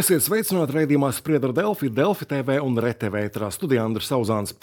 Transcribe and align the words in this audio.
Esiet 0.00 0.22
sveicināti 0.24 0.72
raidījumā 0.72 1.10
Spriedra 1.12 1.50
Delfi, 1.52 1.90
Delfi 1.92 2.24
TV 2.30 2.56
un 2.64 2.78
RTV 2.80 3.20
ētrā 3.26 3.50
studijā 3.52 3.82
Andris 3.84 4.08
Sauzāns. 4.08 4.54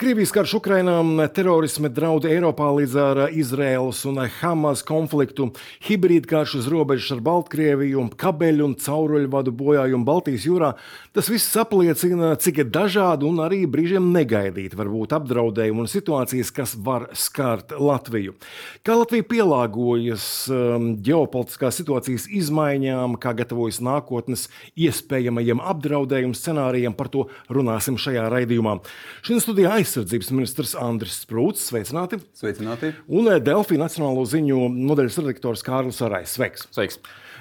Krievijas 0.00 0.30
karš 0.32 0.54
Ukrainā, 0.56 0.94
terorisma 1.36 1.90
draudi 1.92 2.30
Eiropā 2.32 2.70
līdz 2.72 2.94
ar 2.96 3.18
Izraēlas 3.36 3.98
un 4.08 4.16
Hamas 4.38 4.80
konfliktu, 4.88 5.50
hibrīdkarš 5.84 6.54
uz 6.56 6.68
robežas 6.72 7.12
ar 7.12 7.20
Baltkrieviju, 7.26 8.06
kabeļu 8.16 8.64
un 8.64 8.76
cauruļvadu 8.80 9.52
bojājumu 9.58 10.08
Baltijas 10.08 10.46
jūrā. 10.48 10.70
Tas 11.12 11.28
viss 11.28 11.58
apliecina, 11.60 12.32
cik 12.40 12.62
dažādi 12.72 13.28
un 13.28 13.42
arī 13.44 13.58
brīžiem 13.68 14.08
negaidīti 14.14 14.78
var 14.80 14.88
būt 14.88 15.12
apdraudējumi 15.18 15.84
un 15.84 15.92
situācijas, 15.92 16.54
kas 16.56 16.72
var 16.80 17.10
skart 17.12 17.76
Latviju. 17.76 18.38
Kā 18.80 18.96
Latvija 18.96 19.28
pielāgojas 19.34 20.24
um, 20.48 20.94
ģeopolitiskās 20.96 21.76
situācijas 21.82 22.24
izmaiņām, 22.40 23.20
kā 23.20 23.36
gatavojas 23.36 23.82
nākotnes 23.84 24.48
iespējamajiem 24.86 25.62
apdraudējumu 25.72 26.36
scenārijiem, 26.36 26.96
par 26.96 27.10
to 27.12 27.26
runāsim 27.52 27.98
šajā 28.00 28.26
raidījumā. 28.32 28.78
Šodien 29.22 29.44
studijā 29.44 29.74
aizsardzības 29.78 30.30
ministrs 30.34 30.76
Andris 30.78 31.20
Sprūts. 31.24 31.68
Sveicināti! 31.70 32.20
Sveicināti. 32.38 32.94
Un 33.08 33.32
eh, 33.32 33.40
Delfī 33.44 33.80
Nacionālo 33.80 34.26
ziņu 34.28 34.68
nodaļas 34.76 35.20
redaktors 35.22 35.66
Kārlis 35.66 36.00
Arais. 36.06 36.36
Sveiks! 36.38 36.68
Sveiks. 36.74 37.00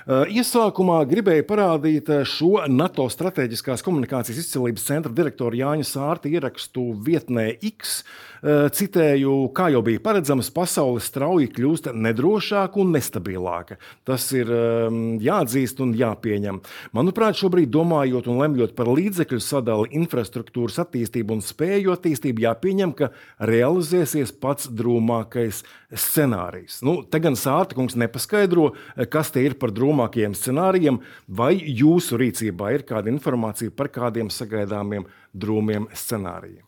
Eh, 0.09 0.31
iesākumā 0.41 1.04
gribēju 1.05 1.44
parādīt 1.45 2.08
eh, 2.09 2.23
šo 2.26 2.63
NATO 2.73 3.04
strateģiskās 3.13 3.84
komunikācijas 3.86 4.40
izcīnības 4.41 4.88
centra 4.88 5.13
direktora 5.13 5.59
Jāņa 5.59 5.85
Sārta 5.85 6.32
ierakstu 6.32 6.88
vietnē 7.05 7.52
X. 7.76 8.02
Citēju, 8.40 9.34
kā 9.52 9.65
jau 9.74 9.82
bija 9.84 9.99
paredzams, 9.99 10.48
pasaule 10.55 11.02
strauji 11.04 11.49
kļūst 11.52 11.90
nedrošāka 11.91 12.80
un 12.80 12.93
nestabilāka. 12.96 13.76
Tas 14.07 14.30
ir 14.32 14.48
jāatzīst 15.20 15.82
un 15.84 15.91
jāpieņem. 15.99 16.62
Manuprāt, 16.96 17.35
šobrīd 17.35 17.68
domājot 17.74 18.30
un 18.32 18.40
lemjot 18.40 18.77
par 18.77 18.87
līdzekļu 18.96 19.41
sadali, 19.43 19.91
infrastruktūras 19.99 20.80
attīstību 20.85 21.35
un 21.35 21.43
spēju 21.43 21.91
attīstību, 21.98 22.46
jāpieņem, 22.48 22.96
ka 22.96 23.12
realizēsies 23.43 24.32
pats 24.40 24.71
drūmākais 24.71 25.65
scenārijs. 25.90 26.79
Nu, 26.85 26.99
te 27.04 27.20
gan 27.21 27.37
Sārta 27.40 27.77
kungs 27.77 27.98
nepaskaidro, 27.98 28.70
kas 29.12 29.32
tie 29.34 29.48
ir 29.48 29.57
par 29.62 29.73
drūmākajiem 29.76 30.35
scenārijiem, 30.37 30.99
vai 31.26 31.54
jūsu 31.57 32.20
rīcībā 32.21 32.73
ir 32.76 32.85
kāda 32.90 33.12
informācija 33.12 33.73
par 33.73 33.90
kādiem 33.93 34.29
sagaidāmiem 34.34 35.07
drūmiem 35.34 35.90
scenārijiem. 35.93 36.65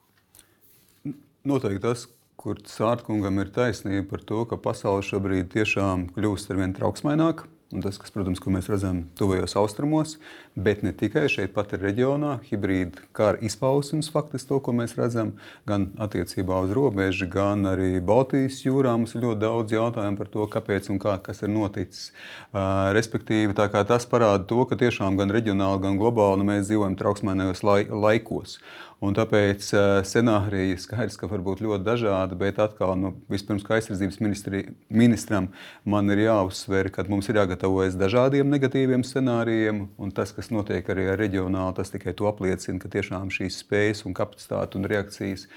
Noteikti 1.47 1.83
tas, 1.85 2.07
kur 2.41 2.61
Sārta 2.65 3.13
ir 3.13 3.53
taisnība 3.53 4.09
par 4.09 4.25
to, 4.25 4.45
ka 4.49 4.57
pasaule 4.57 5.05
šobrīd 5.05 5.51
tiešām 5.53 6.09
kļūst 6.15 6.53
ar 6.53 6.61
vien 6.61 6.73
trauksmaināka. 6.77 7.49
Un 7.71 7.83
tas, 7.83 7.95
kas, 8.01 8.11
protams, 8.11 8.41
ko 8.43 8.51
mēs 8.51 8.67
redzam 8.71 9.05
tuvajos 9.19 9.55
austrumos, 9.59 10.17
bet 10.55 10.81
ne 10.83 10.91
tikai 10.97 11.27
šeit, 11.31 11.53
pat 11.55 11.71
ir 11.75 11.83
reģionā, 11.85 12.33
hibrīda 12.49 13.05
kara 13.15 13.39
izpausmes 13.43 14.11
faktiski 14.11 14.49
to, 14.49 14.59
ko 14.63 14.75
mēs 14.75 14.97
redzam, 14.99 15.33
gan 15.69 15.89
attiecībā 16.01 16.59
uz 16.65 16.73
robežu, 16.75 17.29
gan 17.31 17.63
arī 17.71 18.01
Baltijas 18.03 18.59
jūrā. 18.65 18.97
Mums 18.99 19.15
ir 19.15 19.25
ļoti 19.25 19.41
daudz 19.45 19.75
jautājumu 19.77 20.19
par 20.19 20.31
to, 20.35 20.47
kāpēc 20.51 20.91
un 20.91 20.99
kā, 21.01 21.15
kas 21.23 21.43
ir 21.45 21.53
noticis. 21.53 22.11
Uh, 22.51 22.91
respektīvi, 22.97 23.55
tas 23.55 24.07
parāda 24.11 24.43
to, 24.49 24.65
ka 24.67 24.79
tiešām 24.79 25.19
gan 25.19 25.31
reģionāli, 25.31 25.83
gan 25.87 25.99
globāli 26.01 26.41
nu, 26.41 26.51
mēs 26.51 26.67
dzīvojam 26.67 26.99
trauksmēnajos 26.99 27.63
lai, 27.67 27.81
laikos. 27.87 28.59
Un 29.01 29.15
tāpēc 29.17 29.65
uh, 29.73 29.81
scenāriji 30.05 30.75
skaidrs, 30.83 31.15
ka 31.17 31.25
var 31.25 31.41
būt 31.41 31.63
ļoti 31.65 31.81
dažādi, 31.87 32.35
bet 32.37 32.59
atkal, 32.61 32.93
nu, 33.01 33.09
vispirms, 33.33 33.63
kā 33.65 33.79
aizsardzības 33.79 34.19
ministri, 34.21 34.59
ministram, 34.93 35.47
man 35.89 36.13
ir 36.13 36.21
jāuzsver, 36.27 36.91
ka 36.93 37.07
mums 37.09 37.25
ir 37.31 37.39
jāgatavojas 37.39 37.97
dažādiem 37.97 38.51
negatīviem 38.53 39.01
scenārijiem, 39.01 39.87
un 39.97 40.13
tas, 40.13 40.29
kas 40.37 40.51
notiek 40.53 40.85
arī 40.93 41.07
ar 41.09 41.17
reģionāli, 41.17 41.73
tas 41.79 41.89
tikai 41.89 42.13
to 42.13 42.29
apliecina, 42.29 42.77
ka 42.77 42.91
tiešām 42.93 43.31
šīs 43.33 43.57
spējas 43.63 44.03
un 44.05 44.13
kapacitāte 44.17 44.77
un 44.77 44.85
reakcijas 44.91 45.47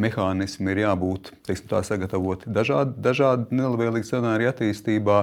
mehānismi 0.00 0.72
ir 0.72 0.82
jābūt 0.86 1.34
teiksim, 1.44 1.68
tā, 1.74 1.82
sagatavoti 1.84 2.48
dažādi, 2.56 2.96
dažādi 3.04 3.60
nelabvēlīgi 3.60 4.08
scenāriji 4.08 4.48
attīstībā. 4.54 5.18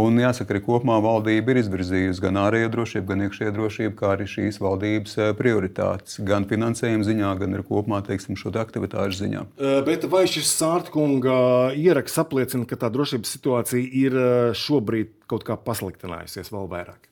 Un 0.00 0.22
jāsaka, 0.24 0.56
arī 0.56 0.64
kopumā 0.64 0.96
valdība 1.04 1.52
ir 1.52 1.60
izvirzījusi 1.66 2.24
gan 2.24 2.40
ārējo 2.46 2.72
drošību, 2.72 3.10
gan 3.12 3.28
iekšējo 3.28 3.54
drošību, 3.60 3.94
kā 4.00 4.14
arī 4.16 4.28
šīs 4.32 4.60
valdības 4.64 5.18
eh, 5.20 5.32
prioritātes, 5.36 6.16
gan 6.24 6.48
finansējuma 6.48 7.10
ziņā, 7.12 7.25
gan 7.40 7.56
arī 7.56 7.66
kopumā 7.66 7.98
teiksim, 8.06 8.38
šo 8.38 8.52
te 8.54 8.60
aktivitāšu 8.62 9.20
ziņā. 9.24 9.42
Bet 9.86 10.06
vai 10.12 10.24
šis 10.30 10.52
Sārtkunga 10.60 11.74
ieraksts 11.74 12.22
apliecina, 12.22 12.68
ka 12.68 12.78
tā 12.78 12.92
drošības 12.94 13.34
situācija 13.38 13.90
ir 14.04 14.16
šobrīd 14.56 15.12
kaut 15.30 15.46
kā 15.48 15.58
pasliktinājusies 15.58 16.52
vēl 16.54 16.70
vairāk? 16.70 17.10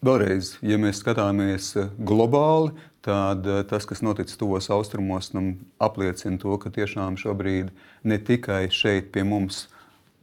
Vēlreiz, 0.00 0.54
ja 0.64 0.78
mēs 0.80 1.02
skatāmies 1.02 1.74
globāli, 2.00 2.72
tad 3.04 3.44
tas, 3.68 3.84
kas 3.88 4.00
noticis 4.04 4.38
tuvos 4.40 4.70
austrumos, 4.72 5.30
nu, 5.36 5.58
apliecina 5.80 6.40
to, 6.40 6.56
ka 6.60 6.72
tiešām 6.72 7.18
šobrīd 7.20 7.68
ne 8.08 8.18
tikai 8.18 8.66
šeit 8.72 9.10
pie 9.12 9.26
mums, 9.28 9.66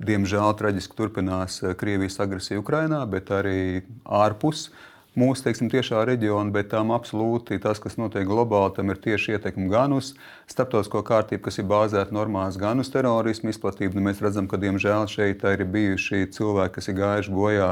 diemžēl, 0.02 0.50
traģiski 0.58 0.98
turpinās 0.98 1.62
Krievijas 1.78 2.20
agresija 2.26 2.62
Ukrajinā, 2.62 3.04
bet 3.10 3.30
arī 3.34 3.84
ārpus 4.06 4.68
mūsu 5.18 5.48
teiksim, 5.48 5.72
tiešā 5.74 6.04
reģiona, 6.08 6.54
bet 6.54 6.70
tam 6.72 6.94
absolūti 6.96 7.58
tas, 7.64 7.82
kas 7.84 7.98
notiek 8.00 8.28
globāli, 8.30 8.76
tam 8.78 8.94
ir 8.94 9.02
tieši 9.04 9.36
ietekme 9.36 9.68
gan 9.72 9.96
uz 9.98 10.14
starptautisko 10.52 11.02
kārtību, 11.08 11.44
kas 11.48 11.60
ir 11.60 11.68
bāzēta 11.70 12.16
normās, 12.16 12.60
gan 12.62 12.84
uz 12.84 12.92
terorismu 12.94 13.52
izplatību. 13.54 13.98
Nu, 13.98 14.06
mēs 14.10 14.22
redzam, 14.24 14.50
ka 14.50 14.62
diemžēl 14.62 15.10
šeit 15.12 15.46
ir 15.50 15.66
bijuši 15.74 16.28
cilvēki, 16.38 16.76
kas 16.78 16.92
ir 16.92 17.00
gājuši 17.02 17.34
bojā 17.34 17.72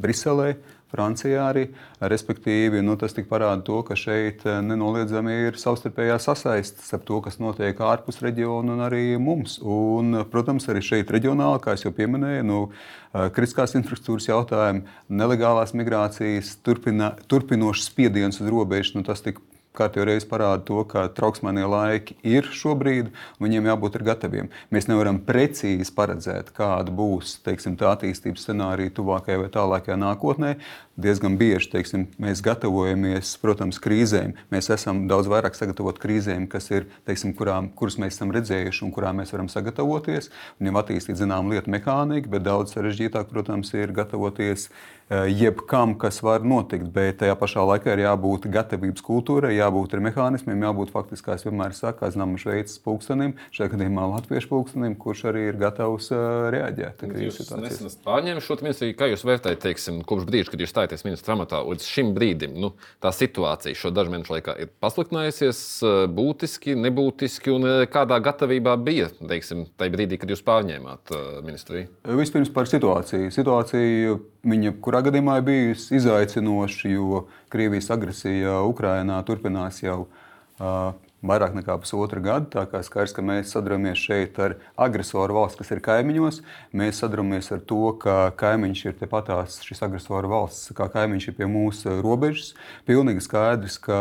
Briselē, 0.00 0.54
Francijā 0.90 1.46
arī. 1.50 1.66
Respektīvi, 2.00 2.82
nu, 2.84 2.96
tas 3.00 3.14
parāda 3.28 3.62
to, 3.66 3.80
ka 3.86 3.96
šeit 3.98 4.44
eh, 4.48 4.60
nenoliedzami 4.64 5.36
ir 5.48 5.58
savstarpējā 5.60 6.18
sasaiste 6.22 6.84
starp 6.86 7.06
to, 7.08 7.20
kas 7.24 7.38
notiek 7.42 7.78
ārpus 7.84 8.22
reģiona 8.24 8.76
un 8.76 8.84
arī 8.86 9.04
mums. 9.20 9.58
Un, 9.62 10.24
protams, 10.32 10.68
arī 10.72 10.82
šeit 10.84 11.12
reģionāli, 11.12 11.62
kā 11.64 11.76
jau 11.80 11.92
pieminēju, 11.96 12.46
nu, 12.48 12.62
eh, 12.70 13.28
kritiskās 13.36 13.76
infrastruktūras 13.78 14.30
jautājumi, 14.30 14.84
nelegālās 15.10 15.76
migrācijas, 15.76 16.56
turpina, 16.66 17.14
turpinošs 17.30 17.90
spiediens 17.92 18.40
uz 18.42 18.50
robežu. 18.50 18.98
Nu, 18.98 19.06
tas 19.06 19.22
tika 19.24 19.42
kārtīgi 19.76 20.06
reiz 20.08 20.26
parāda 20.28 20.64
to, 20.66 20.82
ka 20.88 21.06
trauksmēnie 21.14 21.66
laiki 21.70 22.16
ir 22.26 22.48
šobrīd, 22.54 23.10
un 23.38 23.46
viņiem 23.46 23.70
jābūt 23.70 24.00
gataviem. 24.06 24.50
Mēs 24.74 24.88
nevaram 24.90 25.20
precīzi 25.26 25.94
paredzēt, 25.96 26.52
kāda 26.56 26.92
būs 26.94 27.38
teiksim, 27.46 27.76
tā 27.80 27.92
attīstības 27.94 28.46
scenārija 28.46 28.94
tuvākajā 28.96 29.42
vai 29.44 29.50
tālākajā 29.52 29.98
nākotnē. 30.00 30.54
Diezgan 31.00 31.38
bieži 31.40 31.70
teiksim, 31.72 32.08
mēs 32.20 32.42
gatavojamies, 32.44 33.32
protams, 33.40 33.78
krīzēm. 33.80 34.34
Mēs 34.52 34.68
esam 34.74 35.06
daudz 35.08 35.30
vairāk 35.32 35.56
sagatavoti 35.56 36.02
krīzēm, 36.02 36.44
kas 36.50 36.68
ir, 36.74 36.90
teiksim, 37.08 37.32
kurām, 37.38 37.70
kuras 37.76 37.96
mēs 38.02 38.18
esam 38.18 38.34
redzējuši 38.36 38.84
un 38.84 38.92
kurām 38.92 39.22
mēs 39.22 39.32
varam 39.32 39.48
sagatavoties. 39.48 40.28
Un 40.60 40.68
jau 40.68 40.76
attīstīt 40.82 41.20
zinām 41.22 41.48
lietu 41.52 41.72
mehāniku, 41.72 42.34
bet 42.34 42.44
daudz 42.44 42.76
sarežģītāk, 42.76 43.30
protams, 43.32 43.72
ir 43.78 43.94
gatavoties 43.96 44.68
jebkam, 45.10 45.96
kas 45.98 46.20
var 46.22 46.44
notikt. 46.46 46.88
Bet 46.94 47.18
tajā 47.22 47.34
pašā 47.38 47.64
laikā 47.66 47.94
ir 47.94 48.04
jābūt 48.04 48.46
gatavības 48.52 49.02
kultūrai, 49.04 49.56
jābūt 49.56 49.96
ar 49.96 50.04
mehānismiem, 50.06 50.62
jābūt 50.68 50.92
faktiski, 50.94 51.26
kā 51.26 51.36
es 51.38 51.44
vienmēr 51.46 51.74
saku, 51.76 52.06
aizņemam 52.06 52.38
šveicis 52.40 52.78
pulkstenim, 52.84 53.34
šajā 53.54 53.72
gadījumā 53.74 54.06
latviešu 54.14 54.50
pulkstenim, 54.52 54.94
kurš 55.00 55.24
arī 55.32 55.48
ir 55.50 55.58
gatavs 55.60 56.10
uh, 56.14 56.46
reaģēt. 56.54 57.04
Jūs 57.24 57.40
esat 57.42 58.06
pārņēmis 58.06 58.46
šo 58.46 58.58
ministriju, 58.62 58.96
kā 58.98 59.10
jūs 59.10 59.26
vērtējat, 59.26 59.62
teiksim, 59.66 60.00
kopš 60.06 60.28
brīža, 60.30 60.54
kad 60.54 60.62
jūs 60.62 60.74
stājaties 60.74 61.06
ministra 61.08 61.34
amatā 61.36 61.62
līdz 61.66 61.90
šim 61.90 62.14
brīdim, 62.16 62.54
nu, 62.62 62.72
tā 63.02 63.12
situācija 63.14 63.78
šo 63.78 63.92
dažu 63.94 64.14
mēnešu 64.14 64.36
laikā 64.36 64.56
ir 64.62 64.70
pasliktinājusies 64.82 65.62
eh, 65.82 66.00
būtiski, 66.20 66.76
nebūtiski, 66.86 67.54
un 67.56 67.68
kādā 67.90 68.20
gatavībā 68.22 68.76
bija, 68.78 69.10
teiksim, 69.18 69.66
tajā 69.80 69.94
brīdī, 69.96 70.20
kad 70.20 70.30
jūs 70.30 70.44
pārņēmāt 70.46 71.14
ministriju? 71.46 71.90
Vispirms 72.20 72.52
par 72.54 72.70
situāciju. 72.70 73.32
Situācija 73.34 74.18
Viņa 74.40 74.72
kurā 74.80 75.02
gadījumā 75.04 75.36
ir 75.40 75.44
bijusi 75.44 75.98
izaicinoša, 75.98 76.88
jo 76.88 77.26
Krievijas 77.52 77.90
agresija 77.92 78.62
Ukrajinā 78.64 79.18
turpinās 79.28 79.82
jau 79.82 80.06
uh, 80.06 80.94
vairāk 81.20 81.52
nekā 81.58 81.76
pusotru 81.82 82.22
gadu. 82.24 82.48
Tā 82.54 82.64
kā 82.70 82.80
skaidrs, 82.84 83.12
ka 83.16 83.24
mēs 83.24 83.52
saduramies 83.52 84.00
šeit 84.00 84.38
ar 84.40 84.56
agresoru 84.80 85.36
valsts, 85.36 85.60
kas 85.60 85.72
ir 85.74 85.82
kaimiņos. 85.84 86.40
Mēs 86.76 87.02
saduramies 87.02 87.52
ar 87.52 87.60
to, 87.68 87.82
ka 88.00 88.16
kaimiņš 88.40 88.84
ir 88.86 88.96
tepatās 89.02 89.60
šis 89.66 89.84
agresoru 89.84 90.32
valsts, 90.32 90.72
kā 90.76 90.88
kaimiņš 90.92 91.28
ir 91.28 91.36
pie 91.36 91.50
mūsu 91.50 92.00
robežas. 92.00 92.54
Pilnīgi 92.88 93.24
skaidrs, 93.26 93.76
ka 93.84 94.00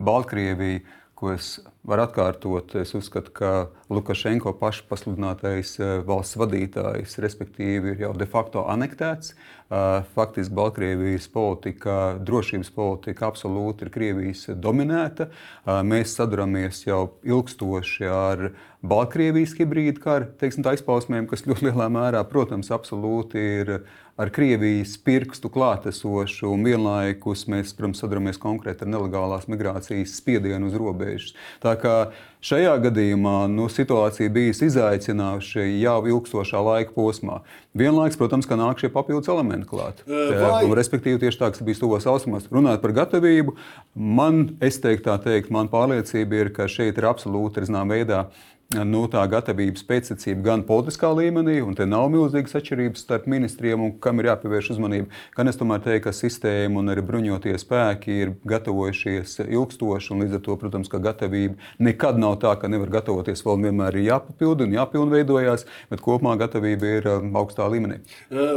Baltkrievija 0.00 0.82
ko 1.20 1.34
es 1.34 1.58
varu 1.84 2.06
atkārtot. 2.06 2.72
Es 2.80 2.94
uzskatu, 2.96 3.32
ka 3.36 3.50
Lukašenko 3.92 4.54
pašpasludinātais 4.60 5.74
eh, 5.80 5.92
valsts 6.06 6.38
vadītājs, 6.40 7.18
respektīvi, 7.20 7.94
ir 7.94 8.04
jau 8.06 8.12
de 8.16 8.28
facto 8.30 8.64
anektēts. 8.72 9.34
Eh, 9.34 10.06
faktiski 10.16 10.56
Baltkrievijas 10.56 11.28
politika, 11.32 11.98
drošības 12.24 12.72
politika 12.74 13.28
absolūti 13.28 13.86
ir 13.86 13.92
Krievijas 13.94 14.46
dominēta. 14.56 15.28
Eh, 15.28 15.82
mēs 15.86 16.16
saduramies 16.16 16.86
jau 16.86 17.02
ilgstoši 17.22 18.08
ar 18.10 18.48
Baltkrievijas 18.80 19.52
hibrīdu 19.58 20.00
karu 20.00 20.30
izpausmēm, 20.48 21.26
kas 21.28 21.44
ļoti 21.44 21.68
lielā 21.68 21.90
mērā, 21.92 22.22
protams, 22.28 22.70
absolūti 22.72 23.42
ir 23.60 23.74
ar 24.20 24.30
Krievijas 24.32 24.94
pirkstu 25.04 25.48
klātesošu, 25.52 26.48
un 26.52 26.64
vienlaikus 26.64 27.46
mēs, 27.48 27.74
protams, 27.76 28.00
sadaramies 28.00 28.40
konkrēti 28.40 28.84
ar 28.84 28.92
nelegālās 28.92 29.46
migrācijas 29.52 30.16
spiedienu 30.16 30.68
uz 30.68 30.76
robežas. 30.80 31.36
Tā 31.60 31.76
kā 31.80 31.94
Šajā 32.40 32.72
gadījumā 32.80 33.50
nu, 33.52 33.66
situācija 33.68 34.32
bijusi 34.32 34.70
izaicinājuša 34.70 35.64
jau 35.82 35.98
ilgstošā 36.08 36.62
laika 36.64 36.94
posmā. 36.94 37.42
Vienlaikus, 37.76 38.16
protams, 38.16 38.48
ka 38.48 38.56
nāk 38.56 38.80
šie 38.80 38.88
papildus 38.94 39.28
elementi 39.28 39.68
klāt. 39.68 40.00
Vai... 40.08 40.62
Respektīvi, 40.78 41.20
tieši 41.20 41.36
tā, 41.36 41.50
kas 41.52 41.60
bija 41.66 41.82
tuvos 41.82 42.08
austrumos. 42.08 42.48
Runājot 42.48 42.80
par 42.80 42.94
gatavību, 42.96 43.58
man, 43.92 44.46
es 44.64 44.80
teiktu, 44.80 45.10
tā 45.10 45.18
teikt, 45.20 45.52
man 45.52 45.68
pārliecība 45.68 46.40
ir, 46.40 46.52
ka 46.56 46.64
šeit 46.64 46.96
ir 46.96 47.10
absolūti, 47.10 47.66
zināmā 47.68 48.00
veidā, 48.00 48.22
nu, 48.70 49.02
tā 49.10 49.22
gatavības 49.26 49.82
pēcsacība 49.88 50.44
gan 50.44 50.62
politiskā 50.66 51.10
līmenī, 51.16 51.58
un 51.64 51.74
te 51.74 51.86
nav 51.90 52.06
milzīgas 52.12 52.54
atšķirības 52.60 53.02
starp 53.02 53.26
ministriem, 53.30 53.82
un 53.82 53.96
kam 54.02 54.20
ir 54.22 54.28
jāpievērš 54.30 54.70
uzmanība. 54.76 55.10
Gan 55.34 55.50
es 55.50 55.58
tomēr 55.58 55.82
teiktu, 55.82 56.04
ka 56.04 56.14
sistēma 56.14 56.78
un 56.78 56.92
arī 56.92 57.02
bruņotie 57.06 57.56
spēki 57.58 58.18
ir 58.24 58.32
gatavojušies 58.46 59.40
ilgstoši, 59.48 60.12
un 60.14 60.22
līdz 60.22 60.38
ar 60.38 60.44
to, 60.46 60.56
protams, 60.60 60.90
ka 60.92 61.00
gatavība 61.02 61.58
nekad 61.82 62.20
nav 62.22 62.38
tā, 62.44 62.54
ka 62.60 62.70
nevar 62.70 62.92
gatavoties, 63.00 63.42
vēl 63.46 63.58
vienmēr 63.66 63.98
ir 63.98 64.06
jāpapilda 64.12 64.68
un 64.68 64.78
jāpilnveidojās, 64.78 65.66
bet 65.90 66.04
kopumā 66.04 66.36
gatavība 66.38 66.94
ir 67.00 67.10
um, 67.10 67.34
augstā 67.42 67.66
līmenī. 67.72 67.98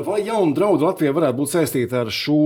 Vai 0.06 0.22
jauna 0.28 0.54
draudu 0.54 0.86
Latvijai 0.86 1.16
varētu 1.18 1.40
būt 1.42 1.54
saistīta 1.56 2.04
ar 2.04 2.14
šo 2.14 2.40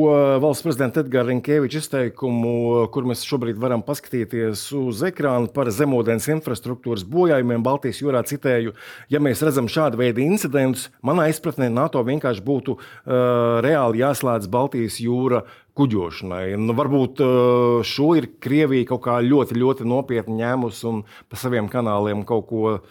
valsts 0.43 0.63
prezidenta 0.63 1.03
Edgara 1.03 1.27
Rinkeviča 1.33 1.83
izteikumu, 1.83 2.87
kur 2.95 3.11
mēs 3.11 3.27
šobrīd 3.27 3.59
varam 3.59 3.83
paskatīties 3.83 4.69
uz 4.77 5.03
ekrānu 5.11 5.51
par 5.51 5.71
zemūdens 5.73 6.31
infrastruktūras 6.37 7.03
bojājumiem? 7.07 7.56
Piemēram, 7.57 7.63
Baltijas 7.63 8.01
jūrā 8.01 8.23
citēju, 8.25 8.73
ja 9.09 9.19
mēs 9.19 9.41
redzam 9.41 9.67
šādu 9.67 9.97
veidu 9.97 10.21
incidentus, 10.21 10.89
manā 11.01 11.29
izpratnē 11.29 11.69
NATO 11.69 12.03
vienkārši 12.03 12.43
būtu 12.43 12.77
uh, 12.77 13.61
reāli 13.61 14.01
jāslēdz 14.01 14.47
Baltijas 14.49 14.99
jūra 14.99 15.43
kuģošanai. 15.77 16.57
Nu, 16.57 16.73
varbūt 16.73 17.21
uh, 17.21 17.83
šo 17.83 18.15
ir 18.17 18.29
Krievija 18.39 18.87
kaut 18.93 19.03
kā 19.05 19.19
ļoti, 19.21 19.57
ļoti 19.57 19.85
nopietni 19.85 20.41
ņēmusi 20.41 20.87
un 20.87 21.03
pa 21.29 21.37
saviem 21.37 21.67
kanāliem 21.69 22.25
kaut 22.25 22.47
ko 22.49 22.77
uh, 22.77 22.81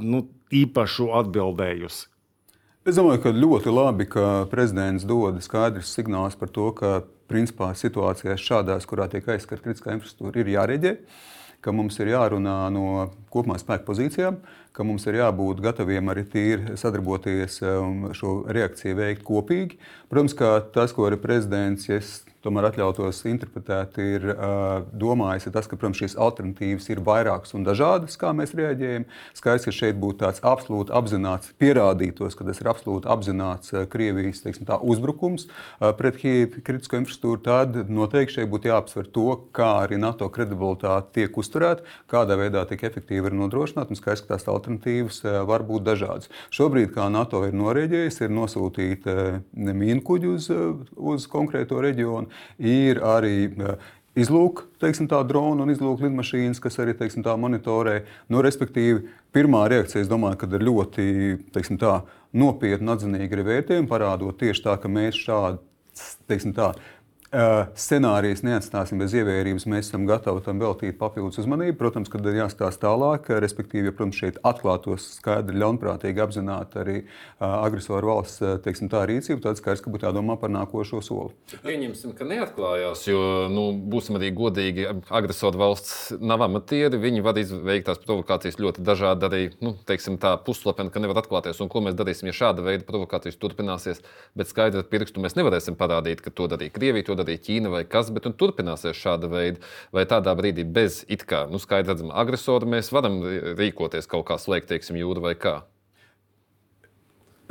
nu, 0.00 0.26
īpašu 0.50 1.12
atbildējusi. 1.20 2.10
Es 2.84 2.98
domāju, 2.98 3.22
ka 3.24 3.30
ļoti 3.32 3.72
labi, 3.72 4.04
ka 4.04 4.44
prezidents 4.50 5.06
dod 5.08 5.38
skaidrs 5.40 5.94
signāls 5.94 6.36
par 6.36 6.50
to, 6.52 6.68
ka 6.76 6.98
principā 7.30 7.70
situācijās 7.72 8.42
šādās, 8.44 8.84
kurā 8.84 9.06
tiek 9.08 9.24
aizskarta 9.24 9.64
kritiskā 9.64 9.94
infrastruktūra, 9.96 10.42
ir 10.42 10.52
jārēģē. 10.52 10.92
Ka 11.64 11.72
mums 11.72 11.96
ir 11.96 12.10
jārunā 12.12 12.58
no 12.68 13.06
kopumā 13.34 13.58
spēku 13.60 13.88
pozīcijām, 13.90 14.38
ka 14.74 14.86
mums 14.86 15.06
ir 15.06 15.20
jābūt 15.20 15.62
gataviem 15.64 16.10
arī 16.10 16.24
tīri 16.30 16.78
sadarboties 16.80 17.60
un 17.66 18.08
um, 18.08 18.14
šo 18.16 18.40
reakciju 18.50 18.98
veikt 18.98 19.26
kopīgi. 19.26 19.78
Protams, 20.10 20.34
ka 20.38 20.56
tas, 20.74 20.94
ko 20.94 21.08
arī 21.08 21.18
prezidents, 21.20 21.86
ja 21.90 22.00
tomēr 22.44 22.68
atļautos 22.68 23.22
interpretēt, 23.30 23.96
ir 24.02 24.26
uh, 24.34 24.84
domājis, 25.00 25.48
ir 25.48 25.54
tas, 25.54 25.68
ka 25.70 25.78
protams, 25.78 26.00
šīs 26.02 26.16
alternatīvas 26.20 26.88
ir 26.92 27.00
vairākas 27.06 27.54
un 27.56 27.64
dažādas, 27.66 28.18
kā 28.20 28.34
mēs 28.36 28.52
reaģējam. 28.58 29.06
Skaidrs, 29.38 29.64
ka 29.68 29.74
šeit 29.74 29.98
būtu 30.00 30.20
tāds 30.24 30.42
absolūti 30.44 30.92
apzināts, 30.94 31.54
pierādītos, 31.60 32.36
ka 32.36 32.46
tas 32.48 32.60
ir 32.60 32.70
absolūti 32.72 33.10
apzināts 33.14 33.72
uh, 33.72 33.86
Krievijas 33.90 34.44
teiksim, 34.44 34.68
tā, 34.68 34.78
uzbrukums 34.82 35.46
uh, 35.48 35.92
pret 35.96 36.20
kritisko 36.20 37.00
infrastruktūru, 37.00 37.42
tad 37.44 37.78
noteikti 37.88 38.40
šeit 38.40 38.52
būtu 38.52 38.70
jāapsver 38.70 39.08
to, 39.14 39.28
kā 39.56 39.70
arī 39.86 39.98
NATO 40.02 40.28
kredibilitāte 40.32 41.14
tiek 41.20 41.40
uzturēta, 41.40 41.86
kādā 42.10 42.36
veidā 42.40 42.66
tiek 42.68 42.84
efektīvi 42.90 43.23
ir 43.30 43.38
nodrošināta. 43.38 43.96
Skaidrs, 43.98 44.24
ka 44.24 44.34
tās 44.34 44.48
alternatīvas 44.50 45.22
uh, 45.24 45.40
var 45.48 45.64
būt 45.66 45.86
dažādas. 45.86 46.30
Šobrīd, 46.54 46.92
kā 46.94 47.08
NATO 47.12 47.44
ir 47.48 47.56
norēģējis, 47.56 48.22
ir 48.26 48.34
nosūtīta 48.34 49.16
uh, 49.16 49.42
mīnu 49.54 50.04
kuģi 50.04 50.30
uz, 50.30 50.50
uz 50.94 51.28
konkrēto 51.30 51.80
reģionu 51.82 52.30
ir 52.58 53.00
arī 53.04 53.36
eh, 53.50 53.92
izlūk, 54.18 54.64
teiksim, 54.82 55.08
tā 55.10 55.20
drona 55.26 55.64
un 55.64 55.72
izlūk 55.74 56.04
lidmašīnas, 56.04 56.62
kas 56.62 56.78
arī 56.82 56.94
teiksim, 56.98 57.24
tā 57.26 57.34
monitorē. 57.40 58.02
Nu, 58.32 58.42
respektīvi, 58.44 59.06
pirmā 59.34 59.64
reakcija, 59.70 60.04
es 60.04 60.10
domāju, 60.10 60.40
ka 60.42 60.50
ir 60.50 60.66
ļoti 60.68 61.06
teiksim, 61.54 61.80
tā, 61.82 62.00
nopietni, 62.34 62.90
atzinīgi 62.94 63.36
arī 63.36 63.46
vērtējumi, 63.50 63.90
parādot 63.90 64.38
tieši 64.40 64.66
tā, 64.66 64.76
ka 64.80 64.90
mēs 64.90 65.18
šādi 65.18 65.62
teiksim, 66.28 66.54
tā, 66.56 66.72
scenārijas 67.34 68.44
neatstāsim 68.46 69.00
bez 69.02 69.14
ievērības. 69.18 69.66
Mēs 69.70 69.88
esam 69.88 70.06
gatavi 70.08 70.42
tam 70.46 70.60
veltīt 70.62 70.98
papildus 71.00 71.40
uzmanību. 71.42 71.76
Protams, 71.80 72.10
kad 72.12 72.24
ir 72.28 72.38
jāstāsta 72.38 72.86
tālāk, 72.86 73.26
respektīvi, 73.42 73.90
ja 73.90 73.94
protams, 73.94 74.20
šeit 74.20 74.38
atklātos 74.46 75.08
skaidri 75.18 75.58
ļaunprātīgi 75.58 76.22
apzināti 76.22 76.80
arī 76.82 76.96
agresoru 77.42 78.12
valsts 78.12 78.42
teiksim, 78.64 78.90
tā 78.92 79.02
rīcība, 79.08 79.40
tad 79.44 79.58
skaidrs, 79.58 79.82
ka 79.84 79.92
būtu 79.92 80.08
jādomā 80.08 80.36
par 80.40 80.52
nākošo 80.54 81.00
soli. 81.04 81.34
Pieņemsim, 81.64 82.14
ka 82.18 82.26
neatklājās, 82.28 83.04
jo, 83.08 83.22
nu, 83.52 83.66
būsim 83.92 84.18
arī 84.20 84.30
godīgi, 84.36 84.86
agresoru 85.10 85.60
valsts 85.64 86.14
nav 86.20 86.46
amatieri. 86.46 87.00
Viņi 87.02 87.24
var 87.24 87.40
izveikt 87.40 87.88
tās 87.90 88.02
provokācijas 88.04 88.60
ļoti 88.62 88.84
dažādi, 88.86 89.28
arī 89.28 89.42
nu, 89.64 89.74
teiksim, 89.88 90.20
tā 90.22 90.36
puslapeni, 90.46 90.92
ka 90.94 91.02
nevar 91.02 91.22
atklāties. 91.24 91.60
Un 91.64 91.72
ko 91.72 91.82
mēs 91.84 91.98
darīsim, 91.98 92.30
ja 92.30 92.36
šāda 92.36 92.64
veida 92.64 92.86
provokācijas 92.88 93.40
turpināsies, 93.42 94.04
bet 94.38 94.50
skaidri 94.50 94.82
ar 94.84 94.88
pirkstu 94.90 95.22
mēs 95.24 95.36
nevarēsim 95.38 95.78
parādīt, 95.80 96.22
ka 96.24 96.30
to 96.30 96.48
darīja 96.52 96.74
Krievija. 96.74 97.08
To 97.10 97.18
arī 97.24 97.38
Ķīna 97.48 97.72
vai 97.72 97.84
kas, 97.88 98.12
bet 98.14 98.28
nu, 98.28 98.34
turpināsies 98.38 99.00
šāda 99.00 99.30
veida. 99.32 99.62
Vai 99.94 100.06
tādā 100.10 100.36
brīdī 100.38 100.64
bez 100.64 101.02
it 101.08 101.26
kā 101.28 101.44
nu, 101.50 101.60
skaidrs 101.62 101.94
redzama 101.94 102.16
agresora 102.20 102.68
mēs 102.68 102.92
varam 102.94 103.22
rīkoties 103.58 104.10
kaut 104.10 104.28
kā 104.30 104.40
slēgt, 104.40 104.70
teiksim, 104.72 105.00
jūru 105.00 105.24
vai 105.24 105.36
kā? 105.38 105.62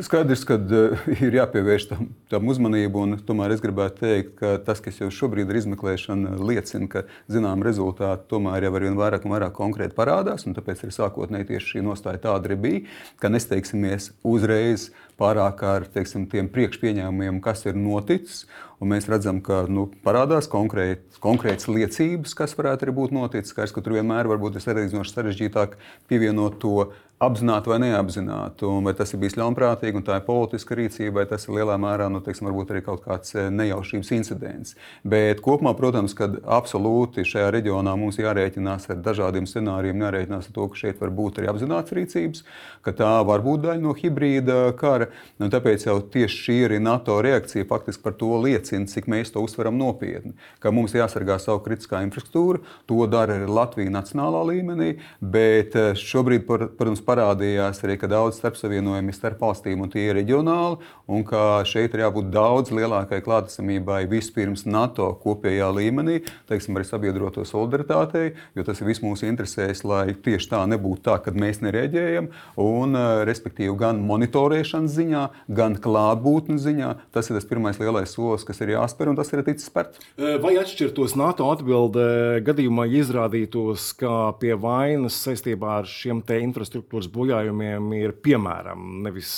Skaidrs, 0.02 0.42
ka 0.50 0.56
uh, 0.58 1.04
ir 1.22 1.36
jāpievērš 1.38 1.84
tam, 1.92 2.08
tam 2.32 2.48
uzmanību, 2.50 3.04
un 3.06 3.18
tomēr 3.28 3.54
es 3.54 3.62
gribētu 3.62 4.02
teikt, 4.02 4.32
ka 4.40 4.56
tas, 4.66 4.82
kas 4.82 4.98
jau 4.98 5.12
šobrīd 5.14 5.52
ir 5.52 5.60
izmeklēšana, 5.60 6.34
liecina, 6.42 6.88
ka 6.90 7.04
zinām 7.30 7.62
rezultāti 7.62 8.26
tomēr 8.32 8.66
jau 8.66 8.72
ar 8.74 8.88
vien 8.88 8.98
vairāk 8.98 9.28
un 9.28 9.36
vairāk 9.36 9.54
konkrēti 9.60 9.94
parādās. 9.94 10.48
Tāpēc 10.50 10.82
arī 10.82 10.96
sākotnēji 10.98 11.52
tieši 11.52 11.76
šī 11.76 11.86
nostāja 11.86 12.24
tāda 12.26 12.50
arī 12.50 12.58
bija, 12.66 12.82
ka 13.22 13.30
nesteigsimies 13.30 14.10
uzreiz 14.26 14.90
pārāk 15.22 15.62
ar 15.62 15.86
teiksim, 15.94 16.26
tiem 16.32 16.50
priekšpieņēmumiem, 16.50 17.38
kas 17.46 17.62
ir 17.70 17.78
noticis. 17.78 18.48
Mēs 18.90 19.08
redzam, 19.12 19.40
ka 19.46 19.64
nu, 19.72 19.88
parādās 20.06 20.50
konkrēt, 20.52 21.06
konkrētas 21.24 21.70
liecības, 21.72 22.36
kas 22.38 22.56
varētu 22.58 22.88
arī 22.88 22.96
būt 23.00 23.16
noticis. 23.16 23.54
Skaidrs, 23.54 23.76
ka 23.76 23.84
tur 23.86 23.98
vienmēr 23.98 24.30
ir 24.30 24.62
salīdzinoši 24.64 25.16
sarežģītāk 25.16 25.78
pievienot 26.12 26.60
to 26.62 26.90
apzināti 27.24 27.72
vai 27.72 27.80
neapzināti. 27.84 28.66
Un 28.68 28.84
vai 28.88 28.94
tas 28.98 29.14
ir 29.14 29.22
bijis 29.22 29.38
ļaunprātīgi 29.40 30.00
un 30.00 30.06
tā 30.06 30.18
ir 30.20 30.26
politiska 30.28 30.76
rīcība, 30.78 31.22
vai 31.22 31.26
tas 31.30 31.46
ir 31.48 31.58
lielā 31.58 31.78
mērā 31.82 32.10
nu, 32.12 32.22
teiksim, 32.24 32.50
arī 32.52 32.82
kaut 32.86 33.04
kāds 33.06 33.36
eh, 33.38 33.50
nejaušības 33.54 34.12
incidents. 34.18 34.76
Bet 35.08 35.42
kopumā, 35.46 35.76
protams, 35.78 36.16
ka 36.18 36.30
absolūti 36.58 37.26
šajā 37.28 37.52
reģionā 37.56 37.96
mums 38.00 38.20
jārēķinās 38.22 38.90
ar 38.94 39.02
dažādiem 39.06 39.48
scenārijiem, 39.50 40.04
jārēķinās 40.04 40.50
ar 40.50 40.58
to, 40.58 40.68
ka 40.72 40.82
šeit 40.84 41.02
var 41.02 41.14
būt 41.16 41.40
arī 41.42 41.52
apzināts 41.52 41.96
rīcības, 41.96 42.44
ka 42.86 42.96
tā 42.98 43.14
var 43.28 43.46
būt 43.46 43.66
daļa 43.68 43.84
no 43.84 43.96
hibrīda 43.98 44.60
kara. 44.80 45.10
Un 45.40 45.54
tāpēc 45.54 45.88
jau 45.88 46.00
tieši 46.02 46.42
šī 46.48 46.60
arī 46.68 46.82
NATO 46.84 47.20
reakcija 47.24 47.68
faktiski 47.70 48.04
par 48.04 48.18
to 48.20 48.34
liecina, 48.44 48.73
cik 48.90 49.08
mēs 49.12 49.32
to 49.34 49.44
uztveram 49.44 49.78
nopietni. 49.80 50.34
Ka 50.64 50.72
mums 50.74 50.96
jāsargā 50.96 51.38
savu 51.42 51.62
kritiskā 51.66 52.02
infrastruktūra, 52.06 52.62
to 52.90 53.06
dara 53.12 53.38
arī 53.38 53.50
Latvija 53.50 53.94
nacionālā 53.94 54.44
līmenī, 54.50 54.90
bet 55.22 55.78
eh, 55.80 55.92
šobrīd, 56.00 56.46
protams, 56.48 57.04
parādījās 57.06 57.84
arī, 57.86 57.98
ka 58.02 58.10
daudz 58.12 58.40
starpsavienojumi 58.42 59.16
starp 59.16 59.44
valstīm 59.44 59.84
un 59.86 59.92
tie 59.94 60.08
ir 60.10 60.18
reģionāli, 60.20 60.80
un 61.14 61.26
ka 61.28 61.62
šeit 61.70 61.94
ir 61.94 62.06
jābūt 62.06 62.32
daudz 62.34 62.74
lielākai 62.74 63.22
klātesamībai 63.26 64.04
vispirms 64.12 64.66
NATO 64.66 65.12
kopējā 65.24 65.70
līmenī, 65.76 66.20
teiksim, 66.50 66.78
arī 66.78 66.88
sabiedroto 66.90 67.46
solidaritātei, 67.48 68.34
jo 68.58 68.66
tas 68.68 68.82
ir 68.82 68.90
viss 68.90 69.04
mūsu 69.04 69.28
interesēs, 69.30 69.84
lai 69.88 70.16
tieši 70.16 70.52
tā 70.54 70.64
nebūtu 70.70 71.06
tā, 71.06 71.20
ka 71.24 71.34
mēs 71.36 71.62
nereaģējam, 71.66 72.30
un 72.64 72.98
respektīvi 73.28 73.76
gan 73.80 74.02
monitorēšanas 74.08 74.98
ziņā, 74.98 75.24
gan 75.58 75.78
klātbūtnes 75.84 76.64
ziņā. 76.64 76.92
Tas 77.14 77.30
ir 77.30 77.38
tas 77.38 77.48
pirmais 77.50 77.80
lielais 77.82 78.14
solis, 78.14 78.46
kas 78.48 78.63
ir 78.64 78.74
jāspēr, 78.76 79.12
un 79.12 79.20
tas 79.20 79.32
ir 79.34 79.44
ticis 79.46 79.70
spērts. 79.70 80.04
Vai 80.44 80.56
atšķirtos 80.62 81.18
NATO 81.20 81.50
atbildē 81.54 82.44
gadījumā, 82.46 82.88
ja 82.90 83.04
izrādītos, 83.04 83.90
ka 84.00 84.34
pie 84.40 84.56
vainas 84.60 85.20
saistībā 85.26 85.80
ar 85.82 85.90
šiem 85.90 86.24
te 86.26 86.40
infrastruktūras 86.44 87.12
bojājumiem 87.14 87.92
ir 88.00 88.16
piemēram 88.24 89.04
nevis 89.06 89.34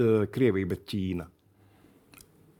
Krievija, 0.00 0.70
bet 0.70 0.88
Ķīna? 0.88 1.28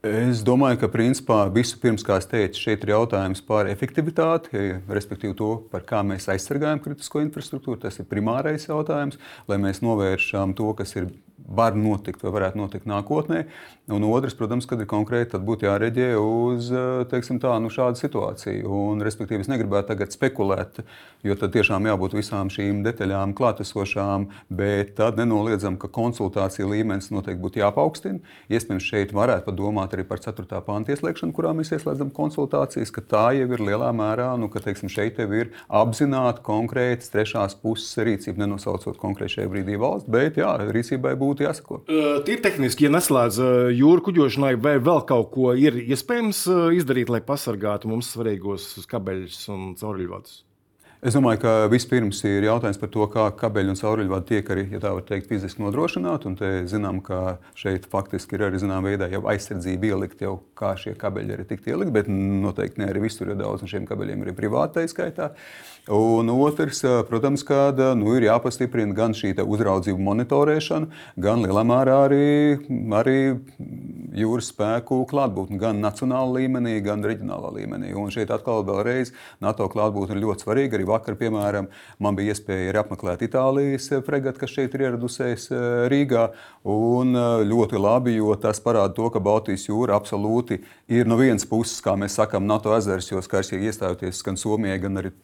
Es 0.01 0.39
domāju, 0.41 0.79
ka 0.81 0.87
principā 0.89 1.43
vispirms, 1.53 2.01
kā 2.01 2.15
es 2.17 2.25
teicu, 2.25 2.57
šeit 2.57 2.81
ir 2.81 2.95
jautājums 2.95 3.43
par 3.45 3.67
efektivitāti, 3.69 4.79
respektīvi 4.89 5.35
to, 5.37 5.49
par 5.69 5.85
kā 5.85 5.99
mēs 6.01 6.25
aizsargājam 6.33 6.81
kritisko 6.81 7.21
infrastruktūru. 7.21 7.77
Tas 7.83 8.01
ir 8.01 8.07
primārais 8.09 8.65
jautājums, 8.65 9.19
lai 9.45 9.59
mēs 9.61 9.83
novēršam 9.85 10.55
to, 10.57 10.71
kas 10.79 10.95
ir 10.97 11.11
var 11.55 11.75
notikt 11.77 12.23
vai 12.23 12.33
varētu 12.33 12.59
notikt 12.59 12.87
nākotnē. 12.89 13.45
Un 13.91 14.05
otrs, 14.07 14.35
protams, 14.39 14.67
kad 14.69 14.79
ir 14.79 14.87
konkrēti, 14.89 15.33
tad 15.33 15.43
būtu 15.43 15.67
jāreģē 15.67 16.09
uz 16.21 16.69
tā, 17.11 17.53
nu, 17.59 17.71
šādu 17.73 17.99
situāciju. 17.99 18.69
Un, 18.71 19.01
respektīvi, 19.03 19.43
es 19.43 19.51
negribētu 19.51 19.91
tagad 19.91 20.13
spekulēt, 20.15 20.79
jo 21.27 21.35
tad 21.39 21.51
tiešām 21.55 21.89
jābūt 21.89 22.15
visām 22.15 22.51
šīm 22.53 22.83
detaļām 22.85 23.35
klātesošām, 23.37 24.29
bet 24.47 24.95
tad 24.99 25.19
nenoliedzam, 25.19 25.75
ka 25.81 25.89
konsultācija 25.91 26.69
līmenis 26.69 27.11
noteikti 27.11 27.41
būtu 27.43 27.61
jāpaukstina. 27.63 28.21
Iespējams, 28.53 28.87
šeit 28.93 29.15
varētu 29.17 29.49
padomāt 29.49 29.97
arī 29.97 30.05
par 30.07 30.23
4. 30.23 30.61
pānta 30.65 30.95
ieslēgšanu, 30.95 31.35
kurā 31.35 31.51
mēs 31.57 31.73
ieslēdzam 31.75 32.13
konsultācijas, 32.15 32.93
ka 32.95 33.03
tā 33.03 33.25
jau 33.39 33.49
ir 33.51 33.65
lielā 33.71 33.91
mērā, 33.95 34.31
nu, 34.39 34.47
ka 34.51 34.63
teiksim, 34.63 34.91
šeit 34.91 35.19
ir 35.21 35.51
apzināta 35.67 36.43
konkrēta 36.45 37.09
trešās 37.11 37.57
puses 37.59 37.97
rīcība, 37.99 38.45
nenosaucot 38.45 38.99
konkrēti 39.01 39.39
šajā 39.39 39.51
brīdī 39.51 39.77
valsts, 39.81 40.09
bet 40.11 40.39
jā, 40.39 40.53
rīcībai 40.71 41.13
būtu 41.19 41.40
jāsako. 41.47 41.81
Tīri 42.27 42.41
tehniski, 42.45 42.87
ja 42.87 42.93
neslēdz 42.93 43.41
jūru 43.77 44.05
kuģošanai, 44.07 44.53
vai 44.61 44.77
vēl 44.83 45.03
kaut 45.09 45.33
ko 45.33 45.55
ir 45.57 45.81
iespējams 45.81 46.45
izdarīt, 46.77 47.11
lai 47.13 47.23
pasargātu 47.25 47.91
mums 47.91 48.13
svarīgos 48.15 48.73
kabeļus 48.91 49.43
un 49.53 49.67
cauruļvadus? 49.79 50.41
Es 51.01 51.15
domāju, 51.17 51.39
ka 51.41 51.51
vispirms 51.65 52.19
ir 52.29 52.45
jautājums 52.45 52.77
par 52.77 52.89
to, 52.93 53.05
kā 53.09 53.23
kabeļi 53.33 53.71
un 53.71 53.77
cauruļvadi 53.79 54.27
tiek 54.29 54.49
arī, 54.53 54.67
ja 54.69 54.81
tā 54.83 54.91
var 54.93 55.01
teikt, 55.07 55.31
fiziski 55.31 55.63
nodrošināti. 55.63 56.29
Un 56.29 56.35
te 56.37 56.49
zinām, 56.69 56.99
ka 57.01 57.39
šeit 57.57 57.87
faktiski 57.89 58.37
ir 58.37 58.43
arī 58.45 58.59
zināmā 58.61 58.91
veidā 58.91 59.07
jau 59.09 59.23
aizsardzība 59.31 59.89
ielikt, 59.89 60.21
jau 60.21 60.35
kā 60.53 60.75
šie 60.77 60.93
kabeļi 61.01 61.33
arī 61.33 61.47
tikt 61.49 61.71
ielikt, 61.73 61.89
bet 61.95 62.11
noteikti 62.11 62.83
ne 62.83 62.91
arī 62.93 63.01
visur 63.07 63.33
ir 63.33 63.39
daudz, 63.41 63.65
un 63.65 63.73
šiem 63.73 63.89
kabeļiem 63.89 64.27
ir 64.27 64.37
privātai 64.37 64.85
skaitā. 64.93 65.31
Un 65.89 66.29
otrs, 66.29 66.83
protams, 67.09 67.41
ka 67.41 67.71
nu, 67.97 68.11
ir 68.13 68.27
jāpastiprina 68.27 68.93
gan 68.93 69.15
šī 69.17 69.31
uzraudzību 69.41 69.97
monitorēšana, 70.05 70.91
gan 71.17 71.41
lielā 71.41 71.63
mērā 71.65 71.95
arī, 72.05 72.27
arī 72.93 73.15
jūras 74.21 74.51
spēku 74.51 74.99
klātbūtne, 75.09 75.57
gan 75.57 75.81
nacionālā 75.81 76.43
līmenī, 76.43 76.75
gan 76.85 77.01
reģionālā 77.01 77.49
līmenī. 77.55 77.95
Un 77.97 78.13
šeit 78.13 78.29
atkal 78.29 78.61
vēlreiz 78.67 79.09
NATO 79.41 79.65
klātbūtne 79.73 80.19
ir 80.19 80.21
ļoti 80.21 80.45
svarīga. 80.45 80.77
Arī 80.77 80.85
vakar, 80.85 81.17
piemēram, 81.17 81.71
man 81.97 82.19
bija 82.19 82.35
iespēja 82.35 82.77
apmeklēt 82.83 83.25
Itālijas 83.25 83.89
fregatu, 84.05 84.43
kas 84.43 84.53
šeit 84.53 84.77
ir 84.77 84.85
ieradusies 84.85 85.49
Rīgā. 85.89 86.27
Un 86.69 87.17
ļoti 87.49 87.81
labi, 87.81 88.19
jo 88.19 88.37
tas 88.37 88.61
parāda 88.61 88.93
to, 89.01 89.09
ka 89.09 89.23
Baltijas 89.23 89.65
jūra 89.65 89.97
absolūti 89.97 90.61
ir 90.93 91.09
no 91.09 91.17
vienas 91.17 91.49
puses, 91.49 91.81
kā 91.81 91.97
mēs 91.97 92.21
sakām, 92.21 92.45
NATO 92.45 92.77
ezers, 92.77 93.09
jo 93.09 93.25
skaistīgi 93.25 93.71
iestājoties 93.71 94.21
gan 94.29 94.37
Somijai, 94.37 94.77
gan 94.85 95.01
arī 95.01 95.15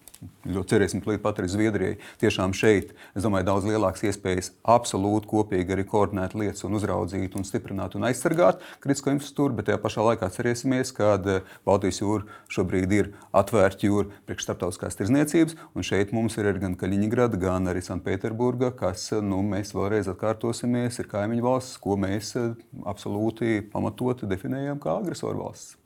Ļoti 0.47 0.71
cerēsim, 0.71 1.01
ka 1.03 1.13
pat 1.21 1.37
arī 1.41 1.49
Zviedrijai 1.51 1.97
tiešām 2.21 2.53
šeit, 2.57 2.93
es 3.13 3.25
domāju, 3.25 3.45
daudz 3.51 3.67
lielākas 3.69 4.01
iespējas 4.09 4.49
absolūti 4.65 5.29
kopīgi 5.29 5.75
arī 5.75 5.85
koordinēt 5.85 6.33
lietas 6.33 6.65
un 6.65 6.77
uzraudzīt 6.79 7.35
un 7.37 7.45
stiprināt 7.45 7.93
un 7.99 8.07
aizsargāt 8.07 8.63
kritisko 8.81 9.13
infrastruktūru, 9.13 9.59
bet 9.59 9.69
tajā 9.69 9.77
pašā 9.83 10.05
laikā 10.07 10.31
cerēsimies, 10.33 10.93
ka 10.97 11.13
eh, 11.19 11.53
Baltijas 11.67 12.01
jūra 12.01 12.25
šobrīd 12.53 12.95
ir 12.97 13.11
atvērta 13.37 13.85
jūra 13.85 14.09
priekš 14.25 14.47
starptautiskās 14.47 14.97
tirzniecības, 14.97 15.57
un 15.77 15.85
šeit 15.85 16.15
mums 16.17 16.39
ir 16.41 16.49
gan 16.63 16.77
Kaļiņģerada, 16.81 17.41
gan 17.43 17.69
arī 17.69 17.85
Sanktpēterburga, 17.85 18.73
kas, 18.79 19.11
eh, 19.13 19.21
nu, 19.21 19.43
mēs 19.45 19.75
vēlreiz 19.77 20.09
atkārtosimies, 20.15 20.97
ir 20.97 21.11
kaimiņu 21.13 21.45
valsts, 21.45 21.77
ko 21.83 21.99
mēs 22.01 22.33
eh, 22.41 22.55
absolūti 22.89 23.59
pamatoti 23.69 24.29
definējam 24.33 24.81
kā 24.81 24.97
agresoru 24.97 25.45
valsts. 25.45 25.77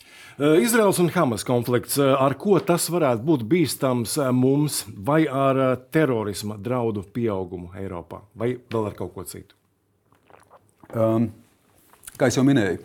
Izraels 0.62 1.00
un 1.04 1.12
Hamas 1.14 1.44
konflikts, 1.46 2.00
ar 2.00 2.34
ko 2.40 2.58
tas 2.66 2.88
varētu 2.90 3.26
būt 3.28 3.44
bīstams 3.50 4.16
mums, 4.34 4.82
vai 4.96 5.24
ar 5.28 5.62
terorisma 5.94 6.58
draudu 6.58 7.04
pieaugumu 7.14 7.74
Eiropā, 7.78 8.24
vai 8.34 8.56
vēl 8.58 8.90
ar 8.90 8.98
kaut 8.98 9.14
ko 9.16 9.26
citu? 9.28 9.56
Um, 10.92 11.30
kā 12.18 12.32
jau 12.34 12.44
minēju, 12.48 12.82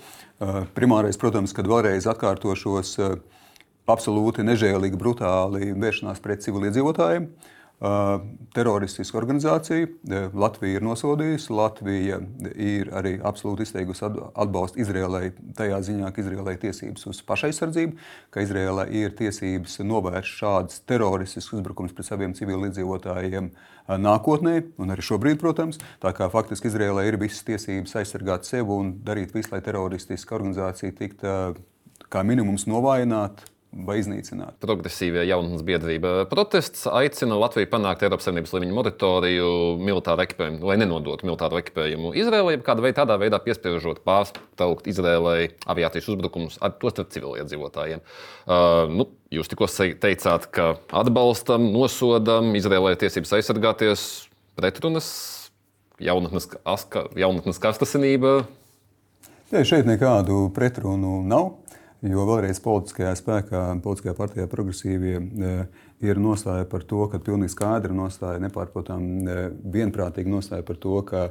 primārais, 0.76 1.18
protams, 1.18 1.54
kad 1.56 1.68
vēlreiz 1.70 2.06
atkārtošos, 2.12 2.96
absolūti 3.86 4.44
nežēlīgi, 4.44 4.98
brutāli 5.00 5.72
vēršanās 5.72 6.20
pret 6.22 6.44
civiliedzīvotājiem. 6.44 7.30
Uh, 7.30 7.55
teroristisku 8.56 9.18
organizāciju. 9.20 9.90
Latvija 10.32 10.78
ir 10.78 10.84
nosodījusi, 10.86 11.52
Latvija 11.52 12.18
ir 12.56 12.88
arī 12.96 13.16
absolūti 13.20 13.66
izteikusi 13.66 14.06
atbalstu 14.06 14.80
Izrēlai 14.80 15.28
tajā 15.58 15.82
ziņā, 15.84 16.08
ka 16.08 16.22
Izrēlai 16.22 16.54
ir 16.56 16.62
tiesības 16.62 17.04
uz 17.12 17.20
pašaizsardzību, 17.28 17.98
ka 18.32 18.44
Izrēlai 18.46 18.86
ir 18.96 19.12
tiesības 19.18 19.76
novērst 19.84 20.40
šādus 20.40 20.80
teroristiskus 20.88 21.58
uzbrukumus 21.58 21.92
pret 21.96 22.08
saviem 22.08 22.32
civilizētājiem 22.38 23.50
nākotnē, 24.06 24.54
un 24.80 24.94
arī 24.94 25.04
šobrīd, 25.04 25.36
protams. 25.42 25.76
Tā 26.00 26.14
kā 26.16 26.30
faktiski 26.32 26.72
Izrēlai 26.72 27.10
ir 27.10 27.20
visas 27.20 27.44
tiesības 27.44 27.98
aizsargāt 28.00 28.48
sevi 28.48 28.72
un 28.72 28.94
darīt 29.04 29.36
visu, 29.36 29.52
lai 29.52 29.60
teroristiska 29.64 30.38
organizācija 30.38 30.96
tiktu 30.96 31.36
kā 32.08 32.24
minimums 32.24 32.64
novājināta 32.70 33.52
vai 33.86 33.98
iznīcināt. 34.00 34.56
Progresīvie 34.62 35.24
jaunatnes 35.26 35.64
biedrība 35.66 36.12
protests 36.30 36.86
aicina 36.88 37.36
Latviju 37.40 37.68
panākt 37.72 38.04
Eiropas 38.06 38.28
Savienības 38.28 38.54
līmeņa 38.54 38.76
moratoriju 38.76 39.48
militāru 39.82 40.24
ekipējumu, 40.24 40.62
lai 40.70 40.78
nenodotu 40.80 41.28
militāru 41.28 41.60
ekipējumu 41.60 42.12
Izrēlai, 42.16 42.56
kāda 42.64 42.84
veida 42.84 43.02
tādā 43.02 43.18
veidā 43.20 43.40
piespiežot 43.42 44.00
pārtraukt 44.06 44.88
Izrēlai 44.90 45.50
aviācijas 45.68 46.08
uzbrukumus 46.12 46.60
ar 46.64 46.76
to 46.80 46.92
starp 46.94 47.12
civiliedzīvotājiem. 47.16 48.04
Uh, 48.46 48.86
nu, 48.92 49.08
jūs 49.34 49.50
tikko 49.52 49.68
teicāt, 50.02 50.48
ka 50.54 50.72
atbalstam, 51.02 51.68
nosodam 51.74 52.54
Izrēlai 52.56 52.96
tiesības 53.00 53.36
aizsargāties 53.40 54.06
pretrunas, 54.56 55.10
jaunatnes, 56.00 56.48
aska, 56.64 57.08
jaunatnes 57.18 57.60
karstasinība. 57.60 58.38
Ja 59.52 59.62
šeit 59.62 59.86
nekādu 59.86 60.48
pretrunu 60.54 61.20
nav. 61.26 61.52
Jo 62.04 62.26
vēlreiz 62.28 62.58
politiskajā 62.60 63.14
spēkā, 63.16 63.60
politiskajā 63.84 64.14
partijā 64.18 64.46
progresīvie 64.52 65.14
e, 65.16 65.52
ir 66.04 66.18
nostāja 66.20 66.66
par 66.68 66.84
to, 66.84 67.06
ka 67.08 67.22
pilnīgi 67.24 67.54
skaidra 67.54 67.96
nostāja, 67.96 68.42
nepārprotami 68.44 69.24
e, 69.24 69.36
vienprātīgi 69.72 70.28
nostāja 70.28 70.66
par 70.66 70.76
to, 70.82 70.98
ka 71.08 71.22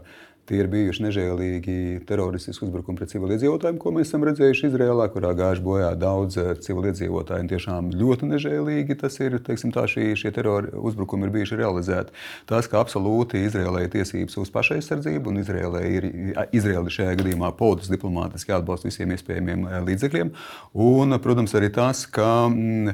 Tie 0.45 0.59
ir 0.61 0.67
bijuši 0.69 1.01
nežēlīgi 1.07 1.75
teroristiski 2.05 2.67
uzbrukumi 2.67 2.99
pret 2.99 3.09
civiliedzīvotājiem, 3.09 3.79
ko 3.81 3.93
mēs 3.95 4.11
esam 4.11 4.27
redzējuši 4.27 4.67
Izrēlā, 4.67 5.07
kurā 5.09 5.31
gājuši 5.37 5.63
bojā 5.65 5.87
daudz 5.97 6.37
eh, 6.37 6.51
civiliedzīvotāju. 6.61 7.47
Tiešām 7.49 7.89
ļoti 7.97 8.29
nežēlīgi 8.29 8.99
tas 9.01 9.17
ir. 9.25 9.39
Teiksim, 9.45 9.73
tā, 9.73 9.87
šī, 9.89 10.11
šie 10.21 10.29
terori 10.35 10.69
uzbrukumi 10.77 11.25
ir 11.25 11.33
bijuši 11.33 11.57
realizēti. 11.63 12.13
Tas, 12.45 12.69
ka 12.69 12.83
absolūti 12.83 13.41
Izrēlē 13.47 13.87
ir 13.87 13.91
tiesības 13.97 14.37
uz 14.43 14.53
pašaizsardzību, 14.53 15.33
un 15.33 15.41
Izrēlē 15.41 15.83
ir 15.89 16.09
Izrēla 16.53 16.93
šajā 16.93 17.17
gadījumā 17.23 17.49
politiski, 17.57 17.95
diplomātiski 17.97 18.53
jāatbalsta 18.53 18.91
visiem 18.91 19.17
iespējamiem 19.17 19.65
eh, 19.65 19.81
līdzekļiem. 19.89 20.33
Un, 20.85 21.19
protams, 21.25 21.57
arī 21.57 21.73
tas, 21.73 22.05
ka 22.05 22.29
mm, 22.51 22.93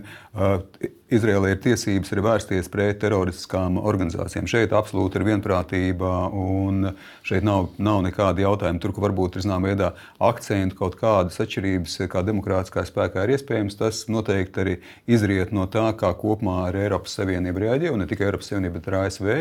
Izraēlē 1.11 1.49
ir 1.51 1.57
tiesības 1.59 2.13
arī 2.13 2.21
vērsties 2.23 2.69
pret 2.71 3.01
teroristiskām 3.01 3.75
organizācijām. 3.81 4.45
Šeit 4.47 4.71
absolūti 4.71 5.19
ir 5.19 5.25
vienprātība, 5.27 6.11
un 6.31 6.93
šeit 7.27 7.43
nav, 7.43 7.67
nav 7.83 7.99
nekāda 8.05 8.45
jautājuma. 8.45 8.79
Tur, 8.79 8.93
kur 8.95 9.09
varbūt 9.09 9.35
ir 9.35 9.43
zināmā 9.43 9.73
veidā 9.73 9.91
akcentu, 10.23 10.77
kaut 10.79 10.95
kādas 11.01 11.41
atšķirības, 11.43 11.97
kā 12.13 12.23
demokrātiskā 12.29 12.85
spēkā 12.87 13.27
ir 13.27 13.35
iespējams, 13.35 13.75
tas 13.81 14.05
noteikti 14.07 14.63
arī 14.63 14.77
izriet 15.11 15.51
no 15.51 15.67
tā, 15.67 15.89
kā 15.99 16.13
kopumā 16.15 16.69
ar 16.69 16.79
Eiropas 16.79 17.19
Savienību 17.19 17.65
reaģē, 17.65 17.91
un 17.91 18.05
ne 18.05 18.07
tikai 18.07 18.29
Eiropas 18.29 18.53
Savienība, 18.53 18.79
bet 18.79 18.91
arī 18.91 19.03
ASV. 19.05 19.31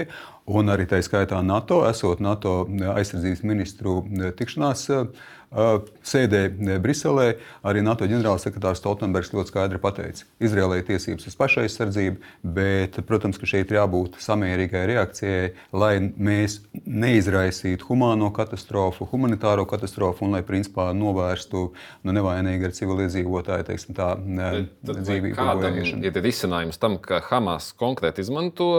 Un 0.51 0.75
arī 0.75 0.89
tā 0.91 0.99
skaitā 1.07 1.39
NATO, 1.47 1.85
esot 1.87 2.19
NATO 2.19 2.65
aizsardzības 2.67 3.45
ministru 3.47 4.01
tikšanās 4.41 4.89
sēdē 5.51 6.45
Briselē 6.79 7.33
arī 7.67 7.83
NATO 7.83 8.07
ģenerālsekretārs 8.07 8.79
Stoltenbergs 8.79 9.33
ļoti 9.35 9.51
skaidri 9.51 9.81
pateica, 9.83 10.23
ka 10.25 10.47
Izraēlai 10.47 10.79
tiesības 10.87 11.27
uz 11.27 11.37
pašaizsardzību, 11.41 12.21
bet, 12.57 13.01
protams, 13.09 13.39
ka 13.41 13.49
šeit 13.51 13.73
ir 13.73 13.81
jābūt 13.81 14.21
samērīgai 14.23 14.85
reakcijai, 14.93 15.49
lai 15.75 15.93
mēs 16.15 16.61
neizraisītu 16.87 17.89
humāno 17.89 18.31
katastrofu, 18.35 19.09
humanitāro 19.11 19.67
katastrofu 19.71 20.29
un 20.29 20.37
lai 20.37 20.45
principā 20.47 20.91
novērstu 20.95 21.65
nu, 22.07 22.15
nevainīgi 22.15 22.71
ar 22.71 22.77
civiliedzīvotāju 22.79 23.67
teiksim, 23.73 23.99
tā, 23.99 24.13
dzīvību. 24.87 25.35
Kādam 25.35 25.81
ir 25.83 26.23
risinājums 26.23 26.79
tam, 26.79 26.99
ka 27.03 27.19
Hamas 27.27 27.73
konkrēti 27.81 28.23
izmanto 28.23 28.71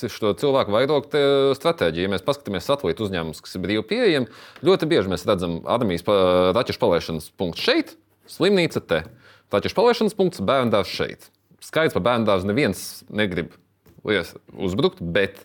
šo 0.00 0.34
cilvēku 0.34 0.74
vairogu 0.74 1.24
stratēģiju? 1.54 2.08
Ja 2.08 2.14
mēs 2.16 2.26
paskatāmies 2.26 2.66
satelītu 2.66 3.06
uzņēmumus, 3.06 3.42
kas 3.44 3.54
ir 3.54 3.64
brīvi 3.64 3.86
pieejami, 3.94 4.30
ļoti 4.66 4.90
bieži 4.90 5.14
mēs 5.14 5.26
redzam 5.28 5.59
armijas 5.68 6.06
raķešu 6.56 6.80
palaišanas 6.82 7.30
punkts 7.40 7.64
šeit, 7.64 7.94
slimnīca 8.30 8.82
te. 8.84 9.02
Raķešu 9.50 9.76
palaišanas 9.78 10.16
punkts 10.18 10.42
bērnu 10.46 10.72
dārzs 10.72 10.94
šeit. 10.94 11.30
Skaidrs 11.64 11.96
par 11.96 12.04
bērnu 12.06 12.28
dārzu 12.28 12.48
neviens 12.48 12.82
negrib 13.10 13.56
uzbrukt, 14.06 15.02
bet 15.02 15.42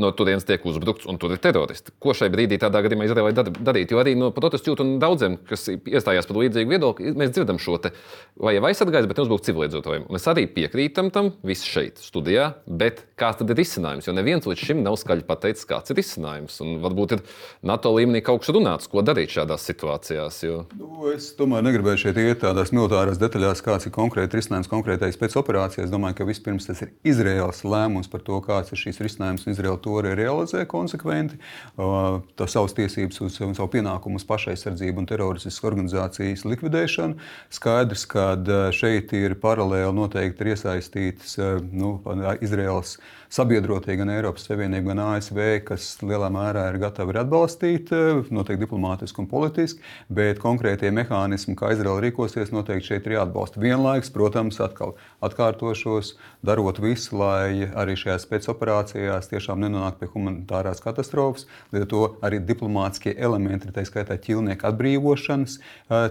no 0.00 0.10
turienes 0.16 0.46
tiek 0.46 0.64
uzbrukts 0.66 1.06
un 1.10 1.18
tur 1.22 1.34
ir 1.34 1.40
teroristi. 1.42 1.92
Ko 2.02 2.14
šai 2.16 2.30
brīdī 2.32 2.58
tādā 2.62 2.82
gadījumā 2.84 3.06
Izraēlai 3.06 3.32
darīt? 3.36 3.92
Jo 3.94 4.00
arī 4.02 4.16
no 4.18 4.30
protestu 4.34 4.72
jūtu 4.72 4.82
un 4.82 4.96
daudziem, 5.02 5.36
kas 5.48 5.68
iestājās 5.70 6.26
par 6.28 6.40
līdzīgu 6.42 6.74
viedokli, 6.74 7.14
mēs 7.14 7.34
dzirdam 7.34 7.60
šo 7.62 7.78
te, 7.82 7.92
vai 8.40 8.56
jau 8.56 8.64
aizsargājas, 8.68 9.06
bet 9.10 9.20
neuzbruk 9.20 9.44
civiliedzīvotājiem. 9.46 10.08
Mēs 10.14 10.26
arī 10.32 10.46
piekrītam 10.50 11.12
tam, 11.14 11.30
visi 11.46 11.70
šeit 11.70 12.02
studijā, 12.02 12.50
bet 12.66 13.04
kāds 13.20 13.38
tad 13.40 13.54
ir 13.54 13.60
risinājums? 13.60 14.08
Jo 14.08 14.16
neviens 14.16 14.48
līdz 14.50 14.64
šim 14.66 14.82
nav 14.82 14.98
skaļi 14.98 15.26
pateicis, 15.28 15.68
kāds 15.70 15.94
ir 15.94 16.00
risinājums. 16.00 16.58
Un 16.64 16.80
varbūt 16.82 17.16
ir 17.18 17.24
NATO 17.62 17.94
līmenī 17.94 18.24
kaut 18.26 18.42
kas 18.42 18.54
runāts, 18.54 18.90
ko 18.90 19.04
darīt 19.06 19.34
šādās 19.36 19.68
situācijās. 19.70 20.40
Jo... 20.42 20.64
Nu, 20.80 21.12
es 21.14 21.30
tomēr 21.38 21.62
negribēju 21.68 22.06
šeit 22.06 22.18
iet 22.22 22.42
tādās 22.42 22.74
militārās 22.74 23.20
detaļās, 23.22 23.62
kāds 23.64 23.86
ir 23.86 23.94
konkrēti 23.94 24.40
risinājums 24.40 24.70
konkrētais 24.72 25.18
pēc 25.20 25.38
operācijas. 25.38 25.86
Es 25.86 25.94
domāju, 25.94 26.18
ka 26.18 26.28
vispirms 26.28 26.66
tas 26.66 26.82
ir 26.82 26.94
Izraels 27.06 27.62
lēmums 27.62 28.10
par 28.10 28.24
to, 28.26 28.40
kāds 28.44 28.72
ir 28.74 28.80
šīs 28.80 29.02
risinājums. 29.04 29.46
Izraela 29.50 29.78
to 29.83 29.83
arī 30.00 30.14
realizē 30.18 30.64
konsekventi. 30.70 31.38
Tā 31.76 32.48
savas 32.50 32.76
tiesības 32.76 33.20
uz 33.24 33.38
savu 33.40 33.68
pienākumu 33.72 34.20
uz 34.20 34.26
pašaizsardzību 34.28 35.02
un 35.02 35.10
teroristiskas 35.10 35.68
organizācijas 35.70 36.46
likvidēšanu. 36.48 37.18
Skaidrs, 37.54 38.06
ka 38.10 38.30
šeit 38.76 39.12
ir 39.16 39.36
paralēli 39.42 39.92
noteikti 39.96 40.44
ir 40.44 40.54
iesaistīts 40.54 41.38
nu, 41.72 41.98
Izraels 42.44 42.98
sabiedrotie 43.34 43.96
gan 43.98 44.12
Eiropas 44.14 44.44
Savienība, 44.46 44.92
gan 44.92 45.00
ASV, 45.08 45.38
kas 45.66 45.88
lielā 46.06 46.28
mērā 46.30 46.68
ir 46.70 46.78
gatavi 46.82 47.16
atbalstīt, 47.18 47.90
noteikti 48.30 48.62
diplomātiski 48.62 49.24
un 49.24 49.26
politiski, 49.30 49.82
bet 50.14 50.38
konkrētie 50.42 50.92
mehānismi, 50.94 51.56
kā 51.58 51.72
Izraela 51.74 51.98
rīkosies, 52.04 52.52
noteikti 52.54 52.92
šeit 52.92 53.08
ir 53.08 53.16
jāatbalsta. 53.16 53.58
Vienlaikus, 53.62 54.12
protams, 54.14 54.60
atkal 54.62 54.94
atkārtošos, 55.24 56.12
darot 56.46 56.78
visu, 56.84 57.16
lai 57.18 57.66
arī 57.74 57.96
šajās 57.98 58.28
spēcoperācijās 58.28 59.30
tiešām 59.32 59.64
nenonāktu 59.66 60.04
pie 60.04 60.12
humanitārās 60.14 60.84
katastrofas. 60.84 61.48
Līdz 61.74 61.88
ar 61.88 61.90
to 61.90 62.04
arī 62.22 62.38
diplomātskie 62.38 63.16
elementi, 63.18 63.72
tā 63.74 63.82
skaitā 63.88 64.14
ķilnieku 64.14 64.70
atbrīvošanas 64.70 65.58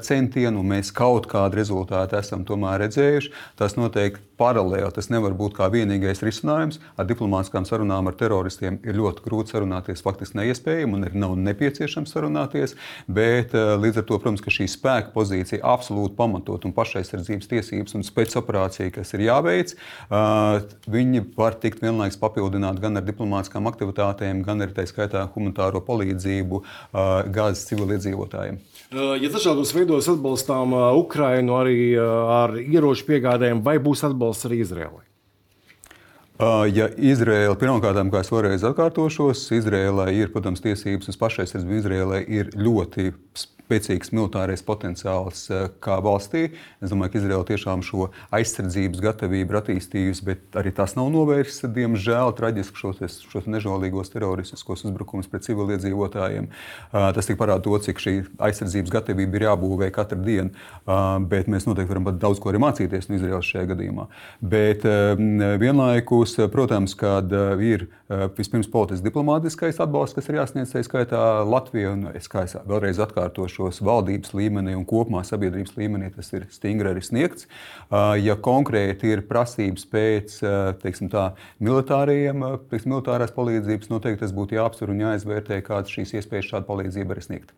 centienu, 0.04 0.66
mēs 0.68 0.92
kaut 0.92 1.32
kādu 1.32 1.62
rezultātu 1.62 2.20
esam 2.20 2.44
tomēr 2.48 2.84
redzējuši. 2.84 3.32
Tas 3.60 3.80
noteikti 3.80 4.28
paralēli, 4.44 4.92
tas 4.92 5.08
nevar 5.14 5.36
būt 5.38 5.56
kā 5.56 5.70
vienīgais 5.72 6.24
risinājums. 6.26 6.82
Ar 7.00 7.08
diplomātiskām 7.14 7.66
sarunām 7.68 8.10
ar 8.10 8.18
teroristiem 8.18 8.80
ir 8.84 8.98
ļoti 8.98 9.24
grūti 9.26 9.54
sarunāties, 9.54 10.04
faktiski 10.04 10.40
neiespējami 10.40 10.98
un 10.98 11.08
arī 11.08 11.22
nav 11.22 11.36
nepieciešams 11.40 12.14
sarunāties. 12.14 12.76
Bet 13.08 13.56
eh, 13.58 13.74
līdz 13.80 14.02
ar 14.02 14.08
to, 14.10 14.20
protams, 14.20 14.44
ka 14.44 14.54
šī 14.54 14.68
spēka 14.72 15.14
pozīcija 15.16 15.64
absolūti 15.74 16.18
pamatot 16.18 16.68
un 16.68 16.76
pašaizsardzības 16.76 17.52
tiesības 17.52 17.98
un 17.98 18.06
spēcoperācija, 18.08 18.94
kas 18.98 19.14
ir 19.18 19.26
jāveic, 19.28 19.76
eh, 19.76 20.76
viņi 20.98 21.26
var 21.38 21.58
tikt 21.62 21.84
vienlaikus 21.84 22.20
papildināt 22.22 22.82
gan 22.84 23.00
ar 23.00 23.08
diplomātiskām 23.08 23.70
aktivitātēm, 23.72 24.44
gan 24.46 24.66
arī 24.66 24.76
tā 24.76 24.88
skaitā 24.90 25.28
humanitāro 25.36 25.84
palīdzību 25.86 26.62
eh, 26.64 27.32
gāzes 27.34 27.68
civiliedzīvotājiem. 27.72 28.62
Ja 28.94 29.30
dažādos 29.34 29.72
veidos 29.74 30.06
atbalstām 30.12 30.76
Ukrainu 31.00 31.56
arī 31.58 31.96
ar 31.98 32.54
ieroču 32.62 33.08
piegādēm, 33.08 33.64
vai 33.66 33.80
būs 33.82 34.06
atbalsts 34.06 34.46
arī 34.46 34.62
Izraēlai? 34.62 35.13
Ja 36.74 36.88
Izraela, 36.98 37.54
pirmkārt, 37.60 38.00
kā 38.10 38.22
es 38.24 38.32
vēlreiz 38.34 38.64
atkārtošos, 38.66 39.44
Izraēlai 39.54 40.10
ir, 40.18 40.32
protams, 40.34 40.64
tiesības 40.64 41.12
uz 41.12 41.20
pašaizsardzību. 41.22 41.78
Izraēlai 41.78 42.24
ir 42.26 42.50
ļoti 42.58 43.12
spēcīgs 43.64 44.12
militārais 44.14 44.64
potenciāls 44.66 45.46
eh, 45.50 45.66
kā 45.84 45.98
valstī. 46.04 46.50
Es 46.84 46.92
domāju, 46.92 47.14
ka 47.14 47.22
Izraela 47.22 47.48
tiešām 47.48 47.84
šo 47.86 48.10
aizsardzības 48.36 49.02
gatavību 49.04 49.54
ir 49.54 49.60
attīstījusi, 49.60 50.26
bet 50.28 50.60
arī 50.60 50.74
tas 50.76 50.96
nav 50.98 51.10
novērsis, 51.14 51.64
diemžēl, 51.74 52.34
traģiski 52.38 52.80
šos, 52.80 53.22
šos 53.32 53.50
nežēlīgos 53.52 54.12
teroristiskos 54.14 54.86
uzbrukumus 54.88 55.30
pret 55.32 55.48
civiliedzīvotājiem. 55.48 56.50
Tas 56.92 57.30
tik 57.30 57.40
parāda 57.40 57.64
to, 57.66 57.78
cik 57.86 58.02
šī 58.04 58.16
aizsardzības 58.44 58.94
gatavība 58.94 59.40
ir 59.40 59.48
jābūvē 59.48 59.90
katru 59.96 60.20
dienu, 60.24 60.52
bet 61.30 61.50
mēs 61.52 61.68
noteikti 61.70 61.94
varam 61.94 62.10
daudz 62.20 62.42
ko 62.44 62.52
arī 62.52 62.62
mācīties 62.64 63.10
no 63.10 63.18
Izraels 63.20 63.50
šajā 63.50 63.70
gadījumā. 63.74 64.08
Bet 64.54 64.86
vienlaikus, 65.64 66.36
protams, 66.54 66.96
kad 67.00 67.32
ir 67.64 67.88
vispirms 68.38 68.70
politisks 68.72 69.06
diplomātiskais 69.06 69.80
atbalsts, 69.84 70.18
kas 70.18 70.30
ir 70.30 70.40
jāsniedz, 70.42 70.74
tā 70.74 70.84
skaitā 70.86 71.24
Latvija, 71.48 71.94
un 71.96 72.10
es 72.14 72.30
kā 72.32 72.46
es 72.48 72.56
vēlreiz 72.68 73.00
atkārtošu, 73.04 73.53
šos 73.54 73.82
valdības 73.86 74.34
līmenī 74.38 74.76
un 74.78 74.86
kopumā 74.90 75.24
sabiedrības 75.28 75.76
līmenī 75.80 76.12
tas 76.16 76.32
ir 76.34 76.48
stingri 76.54 76.92
arī 76.92 77.04
sniegts. 77.06 77.48
Ja 78.24 78.36
konkrēti 78.36 79.14
ir 79.14 79.26
prasības 79.30 79.86
pēc 79.90 80.40
teiksim, 80.84 81.12
tā, 81.14 81.32
militāriem, 81.64 82.46
pēc 82.72 82.88
militārās 82.90 83.36
palīdzības, 83.36 83.92
noteikti 83.94 84.26
tas 84.26 84.36
būtu 84.36 84.58
jāapsver 84.60 84.94
un 84.94 85.06
jāizvērtē, 85.08 85.62
kādas 85.66 85.94
šīs 85.94 86.18
iespējas 86.20 86.50
šādu 86.54 86.70
palīdzību 86.72 87.16
arī 87.16 87.28
sniegt. 87.28 87.54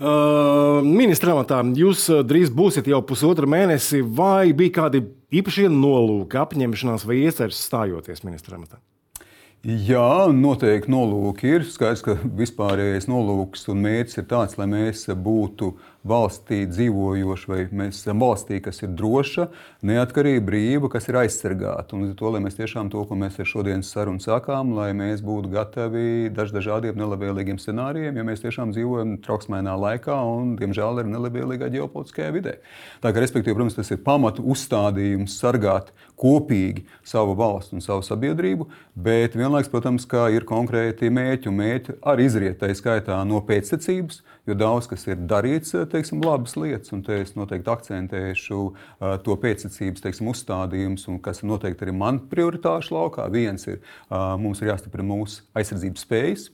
Uh, 0.00 0.80
Ministra 0.80 1.34
amatā 1.34 1.58
jūs 1.76 2.06
drīz 2.24 2.48
būsiet 2.56 2.86
jau 2.88 3.02
pusotru 3.04 3.44
mēnesi, 3.50 4.00
vai 4.00 4.48
bija 4.56 4.78
kādi 4.78 5.02
īpašie 5.36 5.66
nolūki, 5.68 6.38
apņemšanās 6.40 7.04
vai 7.04 7.18
iecerības 7.26 7.60
stājoties 7.66 8.24
ministra 8.24 8.56
amatā? 8.56 8.80
Jā, 9.60 10.30
noteikti 10.32 10.88
nolūki 10.88 11.50
ir. 11.52 11.64
Skaidrs, 11.68 12.00
ka 12.00 12.14
vispārējais 12.16 13.04
nolūks 13.12 13.66
un 13.68 13.82
mērķis 13.84 14.22
ir 14.22 14.24
tāds, 14.30 14.56
lai 14.56 14.64
mēs 14.72 15.02
būtu 15.20 15.74
valstī 16.08 16.62
dzīvojoši, 16.64 17.48
vai 17.50 17.58
mēs 17.68 17.98
esam 17.98 18.22
valstī, 18.24 18.56
kas 18.64 18.80
ir 18.80 18.94
droša, 18.96 19.50
neatkarīga, 19.84 20.40
brīva, 20.46 20.88
kas 20.88 21.10
ir 21.10 21.18
aizsargāta. 21.20 21.92
Un 21.98 22.14
to, 22.16 22.30
lai 22.32 22.40
mēs 22.40 22.56
tiešām 22.56 22.88
to, 22.88 23.04
ko 23.04 23.18
mēs 23.20 23.36
ar 23.36 23.50
šodienas 23.50 23.90
sarunu 23.92 24.24
sākām, 24.24 24.72
lai 24.78 24.94
mēs 24.96 25.20
būtu 25.20 25.52
gatavi 25.52 26.32
daž 26.32 26.54
dažādiem 26.56 26.96
nelabvēlīgiem 26.96 27.60
scenārijiem, 27.60 28.16
ja 28.16 28.24
mēs 28.24 28.40
tiešām 28.46 28.72
dzīvojam 28.72 29.18
trauksmēnā 29.26 29.76
laikā 29.76 30.16
un, 30.24 30.54
diemžēl, 30.60 31.02
arī 31.02 31.12
nelabvēlīgā 31.12 31.68
ģeopolitiskajā 31.76 32.32
vidē. 32.32 32.56
Tā 33.04 33.12
kā, 33.12 33.20
respektīvi, 33.20 33.58
protams, 33.60 33.76
tas 33.76 33.92
ir 33.92 34.00
pamatu 34.08 34.46
uzstādījums 34.56 35.36
sargāt 35.36 35.92
kopīgi 36.20 36.84
savu 37.06 37.34
valstu 37.38 37.78
un 37.78 37.84
savu 37.84 38.04
sabiedrību, 38.04 38.66
bet 39.00 39.36
vienlaikus, 39.38 39.70
protams, 39.72 40.06
ir 40.34 40.44
konkrēti 40.48 41.08
mērķi 41.12 41.48
un 41.48 41.56
mērķi 41.60 41.96
arī 42.12 42.26
izriet 42.28 42.58
tā 42.60 42.68
skaitā 42.76 43.16
no 43.28 43.40
pēctecības, 43.46 44.20
jo 44.48 44.56
daudz 44.58 44.88
kas 44.90 45.06
ir 45.08 45.22
darīts 45.30 45.72
teiksim, 45.92 46.20
labas 46.24 46.56
lietas, 46.60 46.92
un 46.92 47.04
te 47.06 47.22
es 47.22 47.32
noteikti 47.38 47.72
akcentēšu 47.72 48.60
to 49.24 49.38
pēctecības 49.44 50.04
teiksim, 50.04 50.28
uzstādījumus, 50.32 51.08
kas 51.24 51.44
noteikti 51.46 51.86
arī 51.86 51.96
man 51.96 52.20
prioritāšu 52.30 52.96
laukā. 52.96 53.30
Viens 53.32 53.64
ir, 53.70 53.80
mums 54.10 54.60
ir 54.60 54.74
jāstiprina 54.74 55.08
mūsu 55.14 55.46
aizsardzības 55.56 56.06
spējas. 56.06 56.50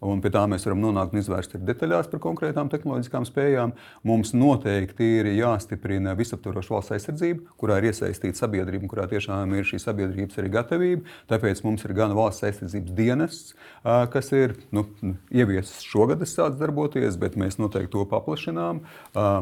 Un 0.00 0.22
pie 0.24 0.30
tā 0.32 0.46
mēs 0.48 0.64
varam 0.64 0.80
nonākt 0.80 1.12
un 1.12 1.20
izvērst 1.20 1.58
detaļās 1.60 2.06
par 2.08 2.22
konkrētām 2.24 2.70
tehnoloģiskām 2.72 3.26
spējām. 3.28 3.74
Mums 4.08 4.30
noteikti 4.32 5.04
ir 5.18 5.28
jāstiprina 5.36 6.14
visaptvaroša 6.16 6.72
valsts 6.72 6.94
aizsardzība, 6.96 7.52
kurā 7.60 7.76
ir 7.80 7.90
iesaistīta 7.90 8.40
sabiedrība, 8.40 8.88
kurā 8.88 9.04
tiešām 9.10 9.52
ir 9.58 9.68
šī 9.68 9.80
sabiedrības 9.82 10.40
arī 10.40 10.52
gatavība. 10.54 11.04
Tāpēc 11.28 11.60
mums 11.66 11.84
ir 11.84 11.92
gan 11.98 12.14
valsts 12.16 12.46
aizsardzības 12.48 12.94
dienests, 12.96 13.52
kas 13.84 14.32
ir 14.32 14.56
nu, 14.72 14.86
ieviesis 15.28 15.84
šogad, 15.84 16.24
sācis 16.24 16.56
darboties, 16.60 17.20
bet 17.20 17.36
mēs 17.40 17.60
noteikti 17.60 17.92
to 17.92 18.06
paplašinām. 18.08 18.80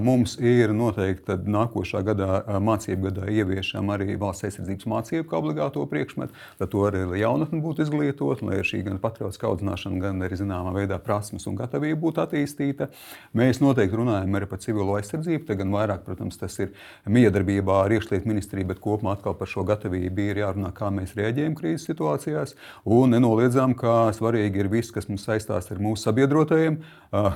Mums 0.02 0.34
ir 0.42 0.74
noteikti 0.74 1.38
nākošā 1.46 2.02
gadā, 2.10 2.42
mācību 2.58 3.12
gadā, 3.12 3.30
ieviešam 3.30 3.94
arī 3.94 4.18
valsts 4.18 4.50
aizsardzības 4.50 4.90
mācību 4.90 5.30
kā 5.30 5.38
obligāto 5.38 5.86
priekšmetu, 5.86 6.34
lai 6.58 6.70
to 6.74 6.84
arī 6.90 7.06
jaunatni 7.22 7.62
būtu 7.62 7.86
izglītota, 7.86 8.50
lai 8.50 8.58
ir 8.58 8.66
šī 8.66 8.82
gan 8.90 8.98
patriotiskā 9.02 9.46
audzināšana, 9.52 10.02
gan 10.02 10.26
arī 10.26 10.42
zināmā 10.48 10.72
veidā 10.74 10.98
prasmes 11.02 11.46
un 11.48 11.56
gatavība 11.58 12.00
būtu 12.00 12.22
attīstīta. 12.24 12.88
Mēs 13.36 13.60
noteikti 13.60 14.00
runājam 14.00 14.34
arī 14.38 14.48
par 14.48 14.62
civilo 14.62 14.96
aizsardzību. 14.98 15.44
Te 15.46 15.58
gan 15.58 15.72
vairāk, 15.74 16.04
protams, 16.06 16.40
tas 16.40 16.56
ir 16.62 16.72
miedarbībā 17.06 17.84
ar 17.84 17.94
iekšlietu 17.98 18.28
ministriju, 18.28 18.70
bet 18.72 18.82
kopumā 18.84 19.16
atkal 19.16 19.36
par 19.38 19.50
šo 19.50 19.66
gatavību 19.68 20.28
ir 20.30 20.42
jārunā, 20.42 20.72
kā 20.76 20.90
mēs 20.94 21.14
rēģējam 21.18 21.56
krīzes 21.58 21.88
situācijās. 21.90 22.56
Un 22.84 23.16
nenoliedzam, 23.16 23.76
ka 23.78 24.10
svarīgi 24.16 24.64
ir 24.64 24.72
viss, 24.72 24.94
kas 24.94 25.10
mums 25.10 25.26
saistās 25.28 25.70
ar 25.72 25.82
mūsu 25.82 26.08
sabiedrotajiem, 26.08 26.80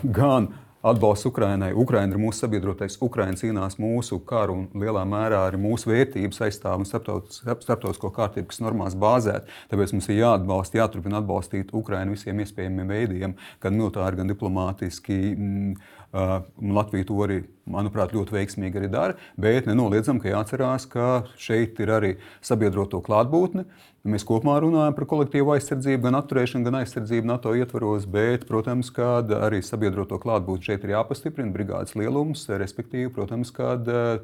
gan 0.03 0.53
atbalsts 0.83 1.27
Ukrainai. 1.27 1.71
Ukraina 1.79 2.17
ir 2.17 2.21
mūsu 2.21 2.43
sabiedrotais, 2.43 2.99
Ukraina 3.05 3.39
cīnās 3.39 3.79
mūsu 3.81 4.19
karu 4.27 4.57
un 4.59 4.83
lielā 4.83 5.05
mērā 5.09 5.45
arī 5.47 5.61
mūsu 5.63 5.93
vērtības 5.93 6.43
aizstāv 6.49 6.83
un 6.83 6.89
starptautisko 6.89 8.11
kārtību, 8.17 8.49
kas 8.51 8.63
normās 8.65 8.99
bāzēt. 8.99 9.51
Tāpēc 9.71 9.95
mums 9.95 10.11
ir 10.11 10.21
jāatbalsta, 10.21 10.81
jāturpina 10.83 11.23
atbalstīt 11.23 11.71
Ukrainu 11.77 12.17
visiem 12.17 12.43
iespējamiem 12.43 12.95
veidiem, 12.97 13.37
gan 13.63 13.79
militāri, 13.79 14.19
gan 14.19 14.33
diplomātiski. 14.33 15.19
Mm, 15.37 15.77
Latvija 16.13 17.09
to 17.09 17.21
arī, 17.25 17.39
manuprāt, 17.73 18.13
ļoti 18.13 18.37
veiksmīgi 18.37 18.81
arī 18.81 18.91
dara. 18.93 19.17
Bet 19.41 19.71
nenoliedzam, 19.71 20.21
ka 20.21 20.33
jāatcerās, 20.33 20.89
ka 20.91 21.25
šeit 21.41 21.81
ir 21.81 21.95
arī 21.95 22.13
sabiedroto 22.45 23.01
klātbūtne. 23.05 23.65
Mēs 24.03 24.25
kopumā 24.27 24.57
runājam 24.59 24.97
par 24.97 25.05
kolektīvu 25.07 25.53
aizsardzību, 25.55 26.01
gan 26.09 26.17
atturēšanu, 26.19 26.67
gan 26.67 26.81
aizsardzību 26.81 27.29
NATO 27.29 27.53
ietvaros, 27.55 28.03
bet, 28.11 28.49
protams, 28.49 28.89
ka 28.91 29.21
arī 29.47 29.61
sabiedroto 29.63 30.17
klātbūtni 30.19 30.67
šeit 30.67 30.83
ir 30.83 30.97
jāpastiprina 30.97 31.55
brigādes 31.55 31.95
lielums, 31.95 32.43
respektīvi, 32.51 33.13
protams, 33.15 33.53
ka 33.55 33.77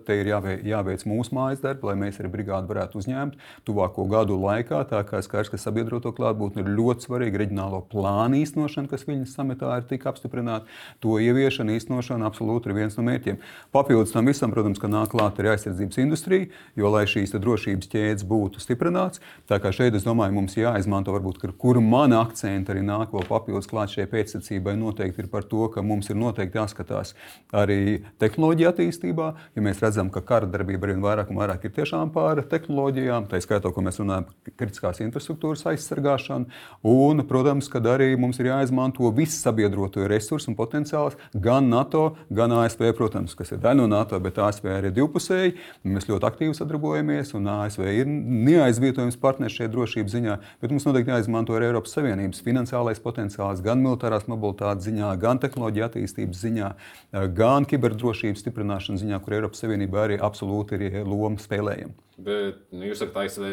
te 0.02 0.16
ir 0.18 0.32
jāveic, 0.32 0.64
jāveic 0.66 1.04
mūsu 1.06 1.36
mājas 1.38 1.62
darbi, 1.62 1.86
lai 1.86 1.94
mēs 2.00 2.18
arī 2.18 2.32
brigādi 2.32 2.72
varētu 2.72 2.98
uzņemt 2.98 3.38
tuvāko 3.70 4.08
gadu 4.10 4.40
laikā. 4.42 4.80
Tā 4.90 5.04
kā 5.06 5.22
skaidrs, 5.22 5.52
ka 5.54 5.62
sabiedroto 5.62 6.10
klātbūtni 6.16 6.66
ir 6.66 6.72
ļoti 6.74 7.06
svarīga 7.06 7.44
reģionālo 7.44 7.84
plānu 7.94 8.42
īstenošana, 8.42 8.90
kas 8.90 9.06
viņas 9.06 9.36
sametā 9.38 9.78
ir 9.78 9.86
tik 9.94 10.08
apstiprināta. 10.10 10.66
To 11.06 11.20
ieviešana, 11.22 11.77
īstenošana 11.78 12.28
absolūti 12.28 12.68
ir 12.68 12.76
viens 12.82 12.98
no 12.98 13.06
mērķiem. 13.06 13.40
Papildus 13.74 14.12
tam 14.14 14.28
visam, 14.28 14.52
protams, 14.54 14.80
ka 14.82 14.90
nāk 14.90 15.14
klāt 15.14 15.38
arī 15.40 15.54
aizsardzības 15.54 16.02
industrija, 16.02 16.50
jo 16.76 16.92
lai 16.92 17.06
šīs 17.08 17.36
drošības 17.38 17.90
ķēdes 17.94 18.26
būtu 18.28 18.62
stiprināts 18.62 19.22
kā 19.48 19.72
šeit, 19.74 19.96
es 19.96 20.04
domāju, 20.06 20.34
mums 20.36 20.56
jāizmanto, 20.58 21.12
varbūt, 21.14 21.40
kur 21.60 21.80
mana 21.84 22.22
akcenta 22.24 22.72
arī 22.74 22.82
nāk 22.86 23.12
vēl 23.14 23.26
papildus 23.28 23.68
klāt 23.70 23.92
šai 23.94 24.06
pēcsacībai, 24.10 24.74
noteikti 24.78 25.24
ir 25.24 25.30
par 25.32 25.46
to, 25.48 25.66
ka 25.72 25.82
mums 25.84 26.10
ir 26.10 26.18
noteikti 26.18 26.58
jāskatās 26.58 27.14
arī 27.54 28.04
tehnoloģija 28.22 28.72
attīstībā. 28.72 29.28
Ja 29.56 29.64
mēs 29.64 29.82
redzam, 29.84 30.12
ka 30.14 30.22
kara 30.26 30.48
darbība 30.50 30.88
arvien 30.88 31.04
vairāk 31.04 31.32
un 31.32 31.40
vairāk 31.40 31.66
ir 31.68 31.74
tiešām 31.78 32.12
pār 32.14 32.42
tehnoloģijām, 32.50 33.28
tā 33.30 33.40
skaitā, 33.44 33.72
ko 33.74 33.84
mēs 33.84 34.00
runājam 34.02 34.28
par 34.28 34.56
kritiskās 34.60 35.02
infrastruktūras 35.04 35.66
aizsargāšanu, 35.72 36.48
un, 36.88 37.24
protams, 37.28 37.70
ka 37.72 37.82
arī 37.94 38.12
mums 38.20 38.40
ir 38.42 38.50
jāizmanto 38.52 39.10
viss 39.16 39.42
sabiedroto 39.44 40.06
resursu 40.10 40.52
un 40.52 40.58
potenciāls 40.58 41.18
gan 41.34 41.67
NATO, 41.70 42.02
gan 42.34 42.52
ASV, 42.56 42.88
protams, 42.98 43.34
kas 43.38 43.52
ir 43.54 43.60
daļa 43.62 43.82
no 43.82 43.86
NATO, 43.92 44.18
bet 44.22 44.40
ASV 44.42 44.66
arī 44.72 44.92
divpusēji. 44.96 45.54
Mēs 45.88 46.08
ļoti 46.08 46.28
aktīvi 46.28 46.56
sadarbojamies, 46.56 47.34
un 47.38 47.50
ASV 47.52 47.84
ir 47.92 48.08
neaizvietojams 48.08 49.20
partners 49.22 49.58
šajā 49.58 49.72
drošības 49.74 50.16
ziņā, 50.16 50.38
bet 50.62 50.74
mums 50.74 50.88
noteikti 50.88 51.14
jāizmanto 51.14 51.56
arī 51.56 51.70
Eiropas 51.70 51.94
Savienības 51.98 52.42
finansiālais 52.46 53.02
potenciāls 53.04 53.62
gan 53.64 53.84
militārās 53.84 54.26
mobilitātes 54.30 54.88
ziņā, 54.88 55.12
gan 55.22 55.42
tehnoloģija 55.44 55.92
attīstības 55.92 56.42
ziņā, 56.48 56.74
gan 57.38 57.68
kiberdrošības 57.68 58.44
stiprināšanas 58.46 59.04
ziņā, 59.04 59.22
kur 59.24 59.38
Eiropas 59.38 59.64
Savienība 59.64 60.06
arī 60.08 60.20
absolūti 60.20 60.80
ir 60.80 61.02
loma 61.04 61.40
spēlējama. 61.42 62.07
Bet 62.18 62.56
nu, 62.74 62.82
jūs 62.88 62.98
sakat, 62.98 63.28
ASV 63.28 63.44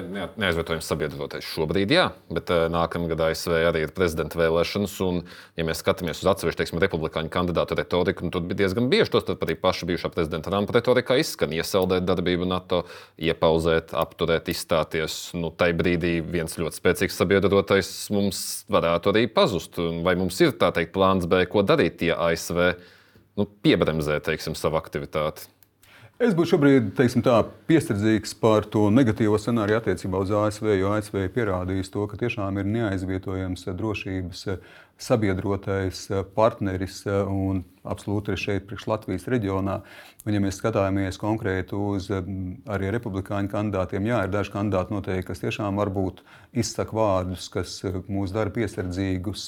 neaizvietojams 0.42 0.88
sabiedrotais 0.90 1.46
šobrīd, 1.46 1.92
jā, 1.94 2.08
bet 2.34 2.50
uh, 2.50 2.64
nākamā 2.74 3.12
gada 3.12 3.28
ASV 3.30 3.54
arī 3.60 3.84
ir 3.86 3.92
prezidenta 3.94 4.40
vēlēšanas. 4.40 4.96
Un, 5.06 5.20
ja 5.54 5.68
mēs 5.68 5.84
skatāmies 5.84 6.24
uz 6.24 6.30
atsevišķu 6.32 6.64
teiksim, 6.64 6.82
republikāņu 6.82 7.30
kandidātu 7.30 7.78
retoriku, 7.78 8.32
tad 8.34 8.50
diezgan 8.58 8.90
bieži 8.90 9.14
tos 9.14 9.30
arī 9.36 9.54
paša 9.62 9.86
bijušā 9.92 10.10
prezidenta 10.16 10.50
Trumpa 10.50 10.80
retorikā 10.80 11.20
izskan 11.22 11.54
iesaldēt 11.54 12.10
darbību 12.10 12.50
NATO, 12.50 12.82
iepauzēt, 13.22 13.94
apturēt, 14.02 14.50
izstāties. 14.50 15.20
Nu, 15.38 15.54
tai 15.54 15.70
brīdī 15.78 16.18
viens 16.26 16.58
ļoti 16.58 16.82
spēcīgs 16.82 17.22
sabiedrotais 17.22 17.94
mums 18.18 18.44
varētu 18.74 19.14
arī 19.14 19.28
pazust. 19.30 19.78
Vai 19.78 20.18
mums 20.18 20.42
ir 20.42 20.58
tā 20.58 20.74
teikt 20.74 20.96
plāns 20.98 21.30
B, 21.30 21.46
ko 21.46 21.62
darīt, 21.62 22.02
ja 22.10 22.18
ASV 22.32 22.64
nu, 23.38 23.46
piebremzē 23.46 24.24
teiksim, 24.26 24.58
savu 24.58 24.82
aktivitāti? 24.82 25.52
Es 26.16 26.32
būtu 26.32 26.54
šobrīd 26.54 26.94
teiksim, 26.96 27.20
tā, 27.26 27.42
piesardzīgs 27.68 28.38
par 28.40 28.64
to 28.72 28.86
negatīvo 28.88 29.36
scenāriju 29.36 29.82
attiecībā 29.82 30.22
uz 30.24 30.30
ASV, 30.32 30.70
jo 30.80 30.94
ASV 30.96 31.18
ir 31.26 31.34
pierādījis 31.36 31.92
to, 31.92 32.06
ka 32.08 32.16
tiešām 32.22 32.56
ir 32.62 32.70
neaizvietojams 32.72 33.68
drošības 33.76 34.46
sabiedrotais 34.96 36.06
partneris 36.38 37.02
un 37.12 37.66
absolūti 37.86 38.34
ir 38.34 38.42
šeit, 38.42 38.68
priekš 38.70 38.88
Latvijas 38.90 39.28
reģionā. 39.32 39.80
Un, 40.26 40.34
ja 40.34 40.42
mēs 40.42 40.58
skatāmies 40.58 41.20
konkrēti 41.22 41.78
uz 41.78 42.08
arī 42.10 42.90
republikāņu 42.96 43.52
kandidātiem, 43.52 44.08
jā, 44.10 44.24
ir 44.26 44.32
daži 44.34 44.56
kandidāti 44.56 44.96
noteikti, 44.96 45.28
kas 45.28 45.44
tiešām 45.44 45.78
varbūt 45.78 46.24
izsaka 46.58 46.96
vārdus, 46.98 47.46
kas 47.54 47.76
mūs 48.10 48.34
dara 48.34 48.50
piesardzīgus, 48.56 49.44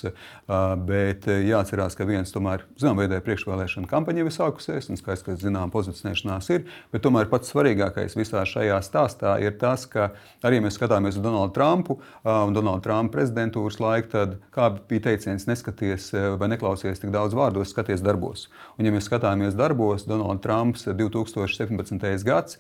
bet 0.86 1.26
jāatcerās, 1.26 1.98
ka 1.98 2.06
viens 2.06 2.34
tomēr, 2.36 2.68
zinām, 2.78 3.00
veidē 3.02 3.24
priekšvēlēšana 3.26 3.90
kampaņa 3.90 4.22
jau 4.22 4.28
ir 4.30 4.36
sākusies, 4.36 4.92
un 4.92 5.02
skaidrs, 5.02 5.26
ka, 5.26 5.38
zinām, 5.42 5.74
pozicionēšanās 5.74 6.52
ir, 6.54 6.68
bet 6.94 7.06
tomēr 7.08 7.32
pats 7.32 7.50
svarīgākais 7.54 8.18
visā 8.20 8.44
šajā 8.46 8.78
stāstā 8.86 9.38
ir 9.42 9.58
tas, 9.58 9.88
ka 9.90 10.12
arī 10.46 10.62
mēs 10.62 10.78
skatāmies 10.78 11.18
uz 11.18 11.26
Donaldu 11.26 11.56
Trumpu 11.58 11.98
un 12.22 12.54
Donaldu 12.54 12.86
Trumpa 12.86 13.18
prezidentūras 13.18 13.82
laiku, 13.82 14.12
tad, 14.14 14.38
kā 14.54 14.70
bija 14.78 15.08
teiciens, 15.10 15.48
neskaties 15.50 16.12
vai 16.38 16.52
neklausies 16.54 17.02
tik 17.02 17.16
daudz 17.16 17.34
vārdos, 17.38 17.74
skaties 17.74 18.06
darbos 18.06 18.27
darbos. 18.28 18.48
Un, 18.78 18.86
ja 18.86 18.92
mēs 18.94 19.08
skatāmies 19.08 19.56
darbos, 19.58 20.06
Donalds 20.06 20.42
Trumps 20.44 20.86
2017. 20.86 22.24
gads 22.26 22.58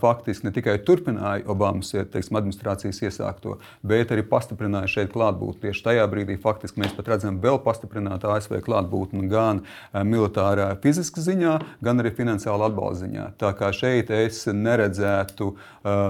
faktiski 0.00 0.46
ne 0.46 0.52
tikai 0.52 0.78
turpināja 0.86 1.44
Obamas 1.50 1.92
teiksim, 1.92 2.36
administrācijas 2.38 3.02
iesākto, 3.02 3.58
bet 3.82 4.12
arī 4.12 4.22
pastiprināja 4.22 4.88
šeit 4.88 5.12
klātbūtni. 5.12 5.60
Tieši 5.62 5.84
tajā 5.84 6.06
brīdī 6.10 6.38
faktiski 6.40 6.80
mēs 6.80 6.94
pat 6.96 7.08
redzam 7.12 7.40
vēl 7.42 7.60
pastiprinātu 7.64 8.30
ASV 8.32 8.60
klātbūtni 8.64 9.28
gan 9.30 9.62
militārā, 9.92 10.72
fiziskā 10.82 11.22
ziņā, 11.22 11.58
gan 11.82 12.00
arī 12.00 12.14
finansiāla 12.16 12.70
atbalsta 12.70 13.06
ziņā. 13.06 13.28
Tā 13.40 13.52
kā 13.58 13.72
šeit 13.76 14.10
es 14.14 14.46
neredzētu 14.46 15.52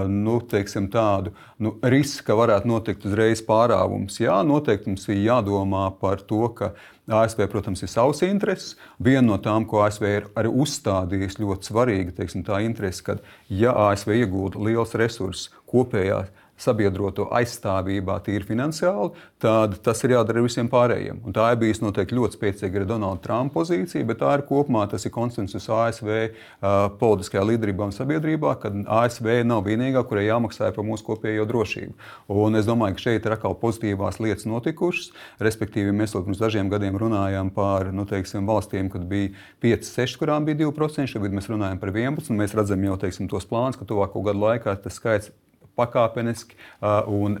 nu, 0.07 0.39
teiksim, 0.49 0.87
tādu 0.93 1.33
nu, 1.59 1.75
risku, 1.83 2.27
ka 2.29 2.37
varētu 2.37 2.69
notikt 2.69 3.07
uzreiz 3.09 3.43
pārāvums. 3.45 4.19
Jā, 4.21 4.39
noteikti 4.47 4.93
mums 4.93 5.07
ir 5.09 5.23
jādomā 5.23 5.89
par 5.99 6.23
to, 6.23 6.45
ka 6.55 6.73
ASV, 7.11 7.47
protams, 7.51 7.81
ir 7.83 7.91
savas 7.91 8.21
intereses. 8.23 8.77
Viena 9.03 9.25
no 9.27 9.37
tām, 9.41 9.65
ko 9.67 9.81
ASV 9.83 10.05
ir 10.07 10.29
arī 10.39 10.51
uzstādījusi, 10.63 11.41
ļoti 11.43 11.69
svarīga, 11.69 12.15
teiksim, 12.19 12.45
tā 12.47 12.61
interese, 12.63 13.03
ka, 13.03 13.17
ja 13.49 13.73
ASV 13.89 14.15
iegūda 14.21 14.61
liels 14.63 14.95
resursus 14.99 15.49
kopējā 15.67 16.23
sabiedroto 16.63 17.27
aizstāvībā, 17.35 18.17
tīri 18.25 18.47
finansiāli, 18.47 19.11
tad 19.43 19.77
tas 19.83 20.03
ir 20.05 20.15
jādara 20.15 20.43
visiem 20.45 20.69
pārējiem. 20.71 21.21
Un 21.27 21.35
tā 21.35 21.49
ir 21.53 21.59
bijusi 21.61 21.83
noteikti 21.83 22.17
ļoti 22.17 22.39
spēcīga 22.39 22.79
arī 22.79 22.89
Donalda 22.89 23.23
Trumpa 23.25 23.59
pozīcija, 23.59 24.07
bet 24.09 24.21
tā 24.23 24.31
ir 24.37 24.45
kopumā 24.47 24.85
tas 24.91 25.05
ir 25.05 25.13
konsensus 25.13 25.67
ASV 25.71 26.09
uh, 26.13 26.89
politiskajā 26.99 27.43
līderībā 27.51 27.87
un 27.89 27.95
sabiedrībā, 27.95 28.55
ka 28.61 28.71
ASV 29.01 29.29
nav 29.47 29.63
vienīgā, 29.67 30.03
kurai 30.07 30.25
jāmaksā 30.27 30.71
par 30.75 30.87
mūsu 30.87 31.07
kopējo 31.07 31.45
drošību. 31.49 31.95
Un 32.33 32.59
es 32.59 32.67
domāju, 32.69 32.97
ka 32.97 33.07
šeit 33.07 33.27
ir 33.27 33.37
atkal 33.37 33.57
pozitīvās 33.59 34.19
lietas 34.23 34.47
notikušas. 34.49 35.11
Respektīvi, 35.43 35.93
mēs 35.95 36.15
jau 36.15 36.23
pirms 36.25 36.41
dažiem 36.41 36.71
gadiem 36.71 36.97
runājām 36.99 37.51
par 37.53 37.91
nu, 37.95 38.07
teiksim, 38.09 38.47
valstīm, 38.49 38.91
kad 38.93 39.05
bija 39.09 39.33
5, 39.63 39.89
6, 39.91 40.19
kurām 40.21 40.47
bija 40.47 40.63
2%. 40.65 41.09
Šobrīd 41.13 41.35
mēs 41.35 41.49
runājam 41.51 41.81
par 41.81 41.93
11%. 41.93 42.37
Mēs 42.39 42.55
redzam 42.57 42.83
jau 42.87 42.97
teiksim, 43.01 43.29
tos 43.31 43.47
plānus, 43.49 43.79
ka 43.79 43.87
tuvāko 43.89 44.23
gadu 44.25 44.45
laikā 44.47 44.77
tas 44.83 44.99
skaits 44.99 45.33
pakāpeniski 45.79 46.59
un 47.07 47.39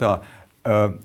tā, 0.00 0.16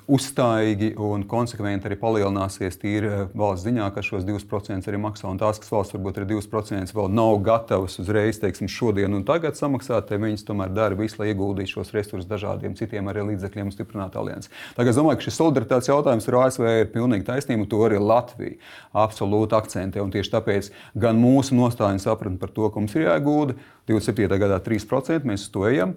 uzstājīgi 0.08 0.94
un 1.04 1.26
konsekventi 1.28 1.90
arī 1.90 1.98
palielināsies 2.00 2.78
tīri 2.80 3.10
valsts 3.36 3.66
ziņā, 3.68 3.90
ka 3.92 4.00
šos 4.08 4.24
2% 4.24 4.88
arī 4.88 5.00
maksā. 5.04 5.28
Un 5.28 5.40
tās, 5.42 5.60
kas 5.60 5.72
valsts 5.74 5.98
varbūt 5.98 6.22
ir 6.22 6.28
2%, 6.30 6.94
vēl 6.96 7.10
nav 7.12 7.42
gatavas 7.44 8.00
uzreiz, 8.00 8.40
teiksim, 8.40 8.70
šodien 8.72 9.18
un 9.18 9.26
tagad 9.28 9.60
samaksāt, 9.60 10.08
tad 10.08 10.24
viņas 10.24 10.48
tomēr 10.48 10.72
dara 10.72 10.96
visu, 10.96 11.20
lai 11.20 11.34
ieguldītu 11.34 11.74
šos 11.74 11.92
resursus 11.92 12.30
dažādiem 12.30 12.78
citiem 12.80 13.12
arī 13.12 13.26
līdzekļiem 13.34 13.68
un 13.68 13.76
stiprinātu 13.76 14.22
aliansi. 14.22 14.54
Tagad 14.78 14.94
es 14.94 15.00
domāju, 15.02 15.20
ka 15.20 15.28
šis 15.28 15.40
solidaritātes 15.42 15.92
jautājums 15.92 16.30
ar 16.32 16.40
ASV 16.46 16.64
ir 16.70 16.88
pilnīgi 16.94 17.28
taisnība, 17.28 17.66
un 17.66 17.72
to 17.74 17.82
arī 17.84 18.00
Latvija 18.00 18.56
absolūti 18.96 19.60
akcentē. 19.60 20.00
Un 20.00 20.16
tieši 20.16 20.38
tāpēc 20.38 20.72
gan 20.96 21.20
mūsu 21.20 21.60
nostāja 21.60 22.00
un 22.00 22.04
sapratne 22.06 22.40
par 22.40 22.56
to, 22.56 22.72
ka 22.72 22.80
mums 22.80 22.96
ir 22.96 23.10
jāiegūda 23.10 23.60
27. 23.90 24.40
gadā 24.40 24.62
3%, 24.64 25.28
mēs 25.28 25.48
uz 25.48 25.54
to 25.54 25.66
ejam, 25.70 25.96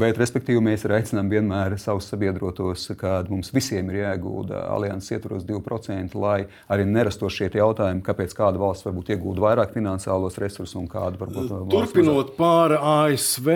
bet 0.00 0.18
respektīvi 0.20 0.62
mēs 0.64 0.86
arī 0.88 1.02
aicinām 1.02 1.30
vienmēr 1.32 1.76
savus 1.80 2.08
sabiedrotos 2.10 2.88
kad 2.98 3.28
mums 3.32 3.52
visiem 3.54 3.90
ir 3.92 4.00
jāiegūda 4.00 4.64
alianses 4.72 5.14
ietvaros 5.16 5.44
2%, 5.48 6.16
lai 6.18 6.46
arī 6.72 6.86
nerastos 6.88 7.36
šie 7.36 7.50
jautājumi, 7.54 8.02
kāpēc 8.04 8.34
kāda 8.36 8.60
valsts 8.60 8.86
varbūt 8.86 9.12
iegūda 9.14 9.44
vairāk 9.44 9.74
finansiālos 9.76 10.38
resursus 10.40 10.76
un 10.78 10.88
kāda 10.90 11.20
varbūt. 11.20 11.52
Turpinot 11.72 12.34
pār 12.38 12.76
ASV 12.78 13.50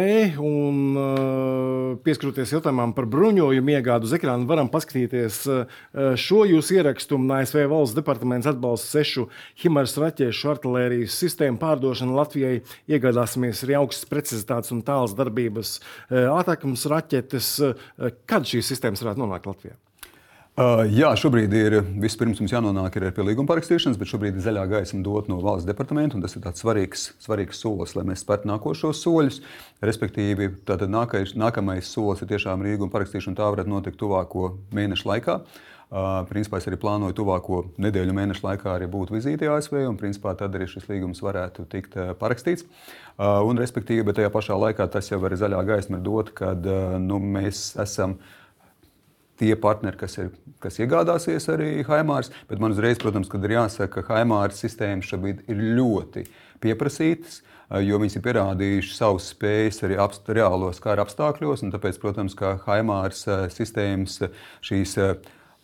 un 0.44 0.80
uh, 0.98 1.96
pieskaroties 2.04 2.52
jautājumam 2.56 2.94
par 2.96 3.08
bruņojumu 3.10 3.74
iegādu 3.78 4.08
uz 4.08 4.14
ekrāna, 4.18 4.46
varam 4.48 4.70
paskatīties 4.72 5.40
uh, 5.50 5.80
šo 6.18 6.44
jūsu 6.48 6.78
ierakstu. 6.78 7.20
ASV 7.38 7.64
valsts 7.70 7.96
departaments 7.96 8.48
atbalsta 8.50 8.98
sešu 8.98 9.28
Himars 9.62 9.96
raķešu 10.00 10.52
artērijas 10.52 11.16
sistēmu 11.22 11.60
pārdošanu 11.62 12.16
Latvijai. 12.18 12.60
Iegādāsimies 12.90 13.62
arī 13.66 13.77
augstas 13.80 14.08
precizitātes 14.10 14.74
un 14.74 14.84
tāls 14.86 15.16
darbības 15.18 15.78
uh, 15.78 16.38
atakums 16.38 16.86
raķetes. 16.90 17.52
Kad 18.28 18.48
šīs 18.48 18.74
sistēmas 18.74 19.04
varētu 19.04 19.24
nonākt? 19.24 19.48
Latvijā? 19.48 19.78
Uh, 20.58 20.80
jā, 20.90 21.12
šobrīd 21.14 21.52
ir 21.54 21.74
vispirms 22.02 22.40
mums 22.42 22.50
jānonāk 22.50 22.96
pie 23.14 23.22
līguma 23.22 23.46
parakstīšanas, 23.46 23.94
bet 24.00 24.10
šobrīd 24.10 24.40
ir 24.40 24.42
zaļā 24.42 24.64
gaisma 24.72 25.04
dot 25.06 25.28
no 25.30 25.36
valsts 25.38 25.68
departamenta. 25.68 26.18
Tas 26.24 26.34
ir 26.34 26.42
tāds 26.42 26.64
svarīgs, 26.64 27.04
svarīgs 27.22 27.60
solis, 27.62 27.94
lai 27.94 28.02
mēs 28.08 28.24
spērtu 28.24 28.50
nākošos 28.50 29.04
soļus. 29.04 29.38
Respektīvi, 29.86 30.50
nākais, 30.90 31.36
nākamais 31.38 31.86
solis 31.86 32.24
ir 32.24 32.32
tiešām 32.32 32.66
līguma 32.66 32.90
parakstīšana. 32.90 33.38
Tā 33.38 33.52
varētu 33.54 33.70
notikt 33.70 34.00
tuvāko 34.02 34.56
mēnešu 34.74 35.06
laikā. 35.12 35.38
Principā 35.88 36.58
es 36.60 36.66
arī 36.68 36.76
plānoju 36.76 37.14
tuvāko 37.16 37.62
nedēļu 37.80 38.12
mēnešu 38.12 38.44
laikā 38.44 38.74
arī 38.74 38.88
būt 38.92 39.08
vizītē 39.14 39.48
ASV, 39.54 39.78
un 39.88 39.96
principā 39.96 40.34
tad 40.36 40.52
arī 40.56 40.66
šis 40.68 40.84
līgums 40.90 41.22
varētu 41.24 41.64
tikt 41.72 41.96
parakstīts. 42.20 42.66
Un, 43.16 43.56
respektīvi, 43.56 44.04
bet 44.04 44.18
tajā 44.20 44.28
pašā 44.34 44.58
laikā 44.60 44.84
tas 44.92 45.08
jau 45.08 45.22
ir 45.24 45.36
zaļā 45.40 45.62
gaisma 45.64 45.96
ir 45.96 46.04
dota, 46.04 46.34
kad 46.42 46.68
nu, 47.00 47.16
mēs 47.18 47.70
esam 47.80 48.18
tie 49.40 49.54
partneri, 49.56 49.96
kas, 49.96 50.18
ir, 50.20 50.28
kas 50.60 50.76
iegādāsies 50.82 51.48
arī 51.54 51.70
Haimārs. 51.88 52.28
Bet 52.50 52.60
man 52.60 52.76
uzreiz, 52.76 53.00
protams, 53.00 53.30
ir 53.32 53.56
jāsaka, 53.56 54.02
ka 54.02 54.18
Haimārs 54.18 54.60
sistēmas 54.60 55.08
šobrīd 55.08 55.46
ir 55.48 55.64
ļoti 55.78 56.26
pieprasītas. 56.60 57.40
Jo 57.84 57.98
viņas 58.00 58.16
ir 58.16 58.22
pierādījušas 58.24 58.96
savas 58.96 59.26
spējas 59.32 59.82
arī 59.84 59.98
apst, 60.00 60.28
reālos 60.32 60.80
kara 60.80 61.04
apstākļos. 61.04 61.64
Tāpēc, 61.72 61.98
protams, 62.00 62.36
kā 62.36 62.54
Haimārs 62.64 63.26
sistēmas 63.52 64.22
šīs 64.64 64.94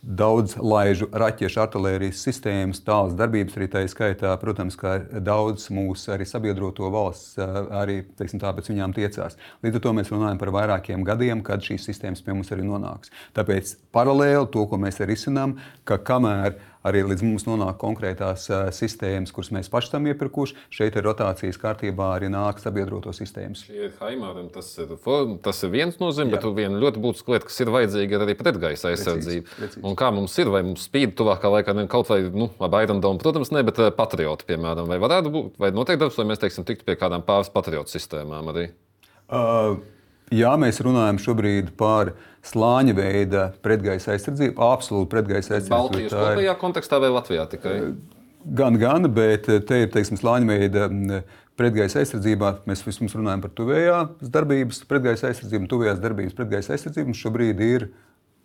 daudz 0.04 0.58
laižu 0.60 1.08
raķešu 1.12 1.62
artērijas 1.62 2.20
sistēmas, 2.26 2.82
tālas 2.84 3.14
darbības 3.16 3.56
arī 3.56 3.68
tā 3.72 3.84
skaitā, 3.88 4.34
protams, 4.40 4.76
kā 4.76 4.98
daudz 5.24 5.70
mūsu 5.72 6.12
arī 6.14 6.26
sabiedroto 6.28 6.90
valsts 6.92 7.38
arī 7.40 8.02
teiksim, 8.18 8.42
tā, 8.42 8.52
pēc 8.56 8.68
viņām 8.72 8.94
tiecās. 8.96 9.38
Līdz 9.64 9.80
ar 9.80 9.84
to 9.86 9.94
mēs 9.96 10.12
runājam 10.12 10.40
par 10.42 10.52
vairākiem 10.58 11.06
gadiem, 11.06 11.42
kad 11.46 11.64
šīs 11.64 11.88
sistēmas 11.88 12.24
pie 12.24 12.36
mums 12.36 12.52
arī 12.52 12.66
nonāks. 12.68 13.12
Tāpēc 13.36 13.76
paralēli 13.94 14.50
to, 14.52 14.66
ko 14.68 14.80
mēs 14.80 15.00
arī 15.00 15.14
risinām, 15.14 15.58
ka 15.88 16.00
kamēr 16.02 16.58
arī 16.86 17.02
līdz 17.08 17.24
mums 17.24 17.46
nonāk 17.48 17.78
konkrētās 17.80 18.46
uh, 18.50 18.66
sistēmas, 18.74 19.32
kuras 19.34 19.50
mēs 19.54 19.70
paši 19.72 19.90
esam 19.90 20.08
iepirkuši. 20.10 20.56
Šeit 20.74 20.98
ir 20.98 21.06
rotācijas 21.06 21.58
kārtībā 21.60 22.10
arī 22.16 22.30
nāk 22.32 22.60
sabiedroto 22.62 23.14
sistēmas. 23.16 23.64
Haimāram, 24.00 24.50
tas, 24.52 24.68
ir, 24.82 24.92
tas 25.44 25.62
ir 25.64 25.72
viens 25.72 25.98
nozīme, 26.02 26.34
bet 26.36 26.46
viena 26.56 26.80
ļoti 26.82 27.02
būtiska 27.04 27.34
lieta, 27.34 27.48
kas 27.48 27.60
ir 27.64 27.72
vajadzīga, 27.74 28.18
ir 28.18 28.26
arī 28.26 28.36
pretgaisa 28.38 28.92
aizsardzība. 28.92 29.60
Un 29.82 29.98
kā 29.98 30.10
mums 30.14 30.36
ir, 30.40 30.52
vai 30.52 30.64
mums 30.66 30.86
spīd 30.88 31.16
tuvākā 31.18 31.52
laikā 31.58 31.76
ne, 31.76 31.88
kaut 31.90 32.12
vai 32.12 32.20
nu, 32.28 32.50
Baidendam, 32.74 33.20
protams, 33.22 33.52
ne, 33.54 33.64
bet 33.66 33.80
patrioti, 33.96 34.48
piemēram, 34.48 34.88
vai 34.90 35.00
varētu 35.02 35.32
būt, 35.34 35.58
vai 35.62 35.70
noteikti 35.74 36.02
darbs, 36.04 36.20
lai 36.20 36.28
mēs, 36.30 36.42
teiksim, 36.42 36.66
tiktu 36.68 36.86
pie 36.88 36.98
kādām 37.00 37.24
pāris 37.26 37.52
patriotu 37.54 37.94
sistēmām 37.94 38.50
arī? 38.52 38.68
Uh, 39.32 39.78
jā, 40.32 40.54
mēs 40.60 40.80
runājam 40.84 41.20
šobrīd 41.22 41.74
par 41.80 42.14
slāņa 42.44 42.96
veida 42.96 43.46
pretgaisa 43.64 44.14
aizsardzību, 44.14 44.60
absolūti 44.64 45.10
pretgaisa 45.12 45.56
aizsardzību. 45.56 45.76
Baltijas 45.76 46.14
kopējā 46.14 46.58
kontekstā 46.60 47.00
vai 47.02 47.10
Latvijā 47.12 47.46
tikai? 47.52 47.78
Gan, 48.44 48.76
gan, 48.76 49.08
bet 49.16 49.48
te 49.48 49.80
ir 49.86 49.92
teiksim, 49.92 50.18
slāņa 50.20 50.50
veida 50.50 50.88
pretgaisa 51.58 52.02
aizsardzībā. 52.02 52.50
Mēs 52.68 52.82
vispirms 52.84 53.14
runājam 53.16 53.44
par 53.44 53.52
tuvējās 53.56 54.32
darbības, 54.34 54.82
pretgaisa 54.90 55.30
aizsardzību, 55.30 55.70
tuvējās 55.70 56.02
darbības 56.02 56.36
pretgaisa 56.36 56.74
aizsardzību. 56.76 57.16
Šobrīd 57.16 57.62
ir 57.64 57.88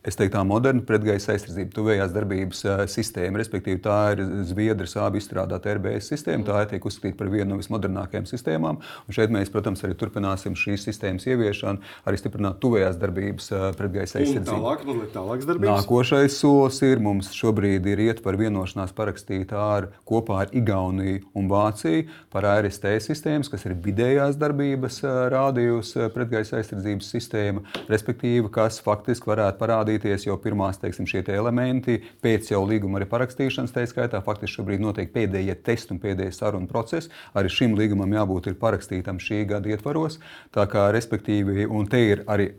es 0.08 0.16
teiktu, 0.16 0.38
tā 0.38 0.44
moderna 0.48 0.84
pretgaisa 0.88 1.34
aizsardzība, 1.34 1.74
tuvējās 1.76 2.14
darbības 2.16 2.62
uh, 2.64 2.82
sistēma. 2.88 3.42
Respektīvi, 3.42 3.82
tā 3.84 3.98
ir 4.14 4.22
Zviedrijas 4.48 4.96
abi 5.04 5.20
izstrādāta 5.20 5.74
RBS 5.76 6.08
sistēma. 6.14 6.46
Tā 6.48 6.62
tiek 6.72 6.86
uzskatīta 6.88 7.18
par 7.20 7.32
vienu 7.34 7.52
no 7.52 7.58
vismodernākajām 7.60 8.28
sistēmām. 8.30 8.80
Un 8.80 9.16
šeit 9.16 9.34
mēs, 9.34 9.52
protams, 9.52 9.84
arī 9.84 9.98
turpināsim 10.00 10.56
šīs 10.60 10.88
sistēmas 10.88 11.28
ieviešanu, 11.28 11.84
arī 12.08 12.20
stiprināt 12.22 12.62
tuvējās 12.64 13.00
darbības 13.02 13.52
uh, 13.52 13.66
pretgaisa 13.80 14.22
aizsardzību. 14.22 14.54
Tālāk, 14.54 14.86
mazliet 14.88 15.12
tālākas 15.18 15.50
darbības. 15.50 15.84
Nākošais 15.84 16.40
solis 16.40 16.80
ir 16.88 17.04
mums 17.04 17.34
šobrīd 17.36 17.92
ir 17.92 18.04
iet 18.08 18.24
par 18.24 18.40
vienošanās 18.40 18.96
parakstīt 18.96 19.52
ar, 19.52 19.92
kopā 20.08 20.46
ar 20.46 20.56
Igauniju 20.56 21.26
un 21.36 21.52
Vāciju 21.52 22.08
par 22.32 22.48
ARST 22.48 22.88
sistēmas, 23.04 23.52
kas 23.52 23.68
ir 23.68 23.76
vidējās 23.84 24.40
darbības 24.40 25.04
uh, 25.04 25.26
rādījus 25.36 25.92
pretgaisa 26.16 26.62
aizsardzības 26.62 27.14
sistēma, 27.18 27.68
respektīvi, 27.92 28.48
kas 28.54 28.80
faktiski 28.86 29.28
varētu 29.34 29.60
parādīt 29.60 29.88
parādīties 29.89 30.28
jau 30.28 30.38
pirmās 30.38 30.80
teiksim, 30.80 31.08
šie 31.08 31.23
te 31.25 31.34
elementi 31.34 31.99
pēc 32.21 32.52
jau 32.52 32.62
līguma 32.67 32.99
arī 32.99 33.08
parakstīšanas. 33.10 33.73
Tā 33.73 33.86
skaitā 33.89 34.21
faktiski 34.21 34.60
šobrīd 34.60 34.82
notiek 34.82 35.12
pēdējie 35.13 35.56
testi 35.63 35.93
un 35.93 35.99
pēdējie 35.99 36.32
sarunu 36.34 36.69
procesi. 36.69 37.10
Arī 37.34 37.49
šim 37.49 37.75
līgumam 37.78 38.13
jābūt 38.13 38.54
parakstītam 38.60 39.19
šī 39.19 39.45
gada 39.49 39.69
ietvaros. 39.69 40.19
Tā 40.54 40.67
kā 40.69 40.91
respektīvi, 40.93 41.65
un 41.65 41.88
te 41.89 42.02
ir 42.12 42.23
arī 42.28 42.52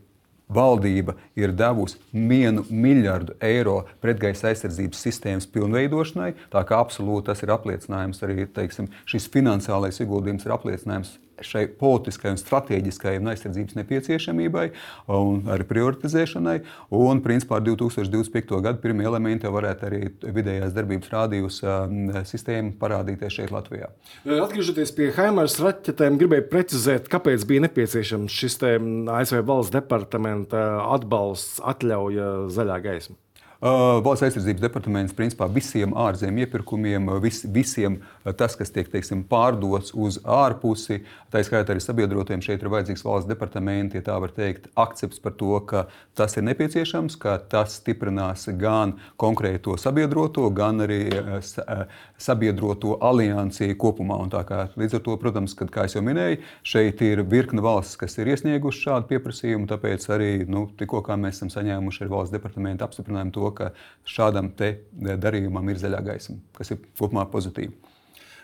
valdība 0.50 1.14
ir 1.38 1.52
devusi 1.54 2.00
vienu 2.12 2.64
miljardu 2.70 3.36
eiro 3.40 3.84
pretgaisa 4.02 4.50
aizsardzības 4.50 5.04
sistēmas 5.06 5.46
pilnveidošanai. 5.46 6.32
Tā 6.50 6.64
kā 6.66 6.80
absolūti 6.82 7.30
tas 7.30 7.44
ir 7.44 7.54
apliecinājums 7.54 8.24
arī 8.26 8.48
teiksim, 8.50 8.90
šis 9.06 9.30
finansiālais 9.30 10.02
ieguldījums 10.02 10.48
ir 10.48 10.56
apliecinājums 10.56 11.14
šai 11.46 11.66
politiskajai 11.80 12.34
un 12.34 12.40
strateģiskajai 12.40 13.20
un 13.20 13.30
aizsardzības 13.32 13.78
nepieciešamībai 13.78 14.66
un 15.16 15.50
arī 15.54 15.66
prioritizēšanai. 15.68 16.56
Un, 16.96 17.22
principā, 17.24 17.58
ar 17.60 17.66
2025. 17.66 18.60
gadu 18.64 18.82
pirmie 18.82 19.06
elementi 19.08 19.50
varētu 19.50 19.88
arī 19.88 20.02
vidējās 20.22 20.74
darbības 20.76 21.14
rādījus 21.14 21.60
sistēmu 22.30 22.76
parādīties 22.80 23.38
šeit 23.40 23.54
Latvijā. 23.54 23.90
Atgriežoties 24.24 24.94
pie 24.96 25.10
Haimars 25.16 25.58
raķetēm, 25.62 26.18
gribēju 26.20 26.48
precizēt, 26.52 27.08
kāpēc 27.12 27.46
bija 27.48 27.66
nepieciešams 27.68 28.40
šis 28.42 28.60
ASV 28.60 29.42
valsts 29.46 29.74
departamenta 29.74 30.66
atbalsts, 30.90 31.60
atļauja 31.72 32.30
zaļā 32.52 32.78
gaisma. 32.84 33.18
Uh, 33.60 33.98
valsts 34.00 34.24
aizsardzības 34.24 34.62
departaments 34.62 35.12
principā 35.12 35.44
visiem 35.52 35.90
ārzemju 35.92 36.46
iepirkumiem, 36.46 37.10
uh, 37.12 37.18
vis, 37.20 37.42
visiem 37.44 37.98
uh, 38.00 38.30
tas, 38.32 38.54
kas 38.56 38.72
tiek 38.72 38.86
teiksim, 38.88 39.20
pārdots 39.28 39.92
uz 39.92 40.16
ārpusi, 40.24 41.02
tā 41.28 41.42
skaitā 41.44 41.74
arī 41.74 41.82
sabiedrotiem, 41.84 42.40
šeit 42.40 42.64
ir 42.64 42.70
vajadzīgs 42.72 43.04
valsts 43.04 43.28
departamenti, 43.28 44.00
ja 44.00 44.06
tā 44.06 44.16
var 44.24 44.32
teikt, 44.32 44.70
akcepts 44.80 45.20
par 45.20 45.34
to, 45.36 45.58
ka 45.68 45.82
tas 46.16 46.38
ir 46.40 46.46
nepieciešams, 46.48 47.18
ka 47.20 47.34
tas 47.52 47.76
stiprinās 47.82 48.46
gan 48.56 48.94
konkrēto 49.20 49.76
sabiedroto, 49.76 50.46
gan 50.56 50.80
arī 50.86 51.02
sabiedroto 52.16 52.96
aliansi 53.04 53.74
kopumā. 53.76 54.22
Kā, 54.48 54.70
līdz 54.80 54.96
ar 55.02 55.04
to, 55.04 55.18
protams, 55.20 55.52
kad, 55.58 55.68
kā 55.74 55.84
jau 55.84 56.00
minēju, 56.06 56.40
šeit 56.64 57.04
ir 57.04 57.26
virkne 57.28 57.60
valsts, 57.60 58.00
kas 58.00 58.16
ir 58.16 58.32
iesnieguši 58.32 58.86
šādu 58.88 59.12
pieprasījumu, 59.12 59.68
tāpēc 59.68 60.08
arī 60.16 60.32
nu, 60.48 60.64
tikko 60.80 61.04
mēs 61.20 61.42
esam 61.42 61.52
saņēmuši 61.52 62.06
ar 62.06 62.12
valsts 62.16 62.36
departamentu 62.38 62.88
apstiprinājumu 62.88 63.36
to, 63.36 63.49
ka 63.56 63.70
šādam 64.08 64.52
darījumam 64.56 65.68
ir 65.72 65.80
zaļā 65.82 66.02
gaisma, 66.06 66.38
kas 66.56 66.74
ir 66.74 66.82
kopumā 66.98 67.26
pozitīvi. 67.32 67.89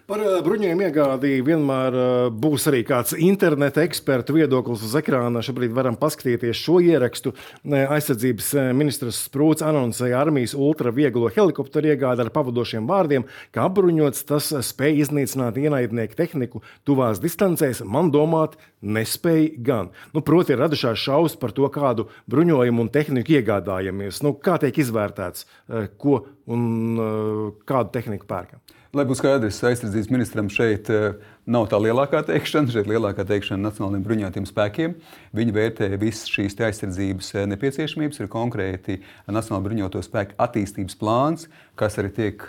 Par 0.07 0.21
eh, 0.23 0.37
bruņojumu 0.39 0.85
iegādi 0.87 1.31
vienmēr 1.43 1.97
eh, 1.99 2.11
būs 2.31 2.69
arī 2.71 2.85
kāds 2.87 3.17
interneta 3.19 3.83
ekspertu 3.83 4.37
viedoklis 4.37 4.85
uz 4.87 4.93
ekrāna. 5.01 5.41
Šobrīd 5.43 5.73
varam 5.75 5.97
paskatīties 5.99 6.61
šo 6.61 6.77
ierakstu. 6.79 7.33
Eh, 7.67 7.91
aizsardzības 7.91 8.53
ministrs 8.79 9.25
Sprūts 9.27 9.65
anoncēja 9.67 10.21
armijas 10.21 10.55
ultravieglo 10.55 11.33
helikopteru 11.35 11.91
iegādi 11.91 12.23
ar 12.23 12.31
pavadošiem 12.37 12.87
vārdiem, 12.87 13.27
ka 13.51 13.67
apbruņots 13.67 14.23
tas 14.31 14.53
spēj 14.69 15.03
iznīcināt 15.09 15.59
ienaidnieku 15.59 16.15
tehniku 16.23 16.63
tuvās 16.87 17.19
distancēs. 17.19 17.83
Man 17.83 18.15
domāt, 18.15 18.55
nespēja 18.87 19.59
gan. 19.59 19.91
Nu, 20.15 20.23
proti, 20.23 20.55
ir 20.55 20.63
radušās 20.63 21.03
šausmas 21.03 21.35
par 21.43 21.57
to, 21.57 21.67
kādu 21.75 22.07
bruņojumu 22.31 22.87
un 22.87 22.95
tehniku 22.95 23.41
iegādājamies. 23.41 24.23
Nu, 24.23 24.37
kā 24.39 24.55
tiek 24.63 24.79
izvērtēts, 24.87 25.49
ko 25.99 26.21
un 26.47 26.63
kādu 27.67 27.97
tehniku 27.99 28.31
pērkam? 28.31 28.63
Lai 28.97 29.05
būtu 29.05 29.19
skaidrs, 29.19 29.59
aizsardzības 29.69 30.07
ministram 30.09 30.47
šeit 30.49 30.87
eh, 30.89 31.19
nav 31.53 31.67
tā 31.69 31.77
lielākā 31.77 32.23
teikšana. 32.31 32.73
Šeit 32.73 32.87
lielākā 32.89 33.27
teikšana 33.29 33.67
Nacionālajiem 33.67 34.05
bruņotajiem 34.07 34.47
spēkiem. 34.49 34.95
Viņi 35.37 35.53
vērtē 35.53 35.89
visas 36.01 36.31
šīs 36.33 36.57
aizsardzības 36.65 37.29
eh, 37.35 37.45
nepieciešamības. 37.51 38.23
Ir 38.23 38.31
konkrēti 38.33 38.97
Nacionālajā 39.29 39.65
bruņoto 39.67 40.01
spēku 40.01 40.39
attīstības 40.41 40.97
plāns, 40.97 41.45
kas 41.77 41.99
arī 42.01 42.15
tiek 42.17 42.47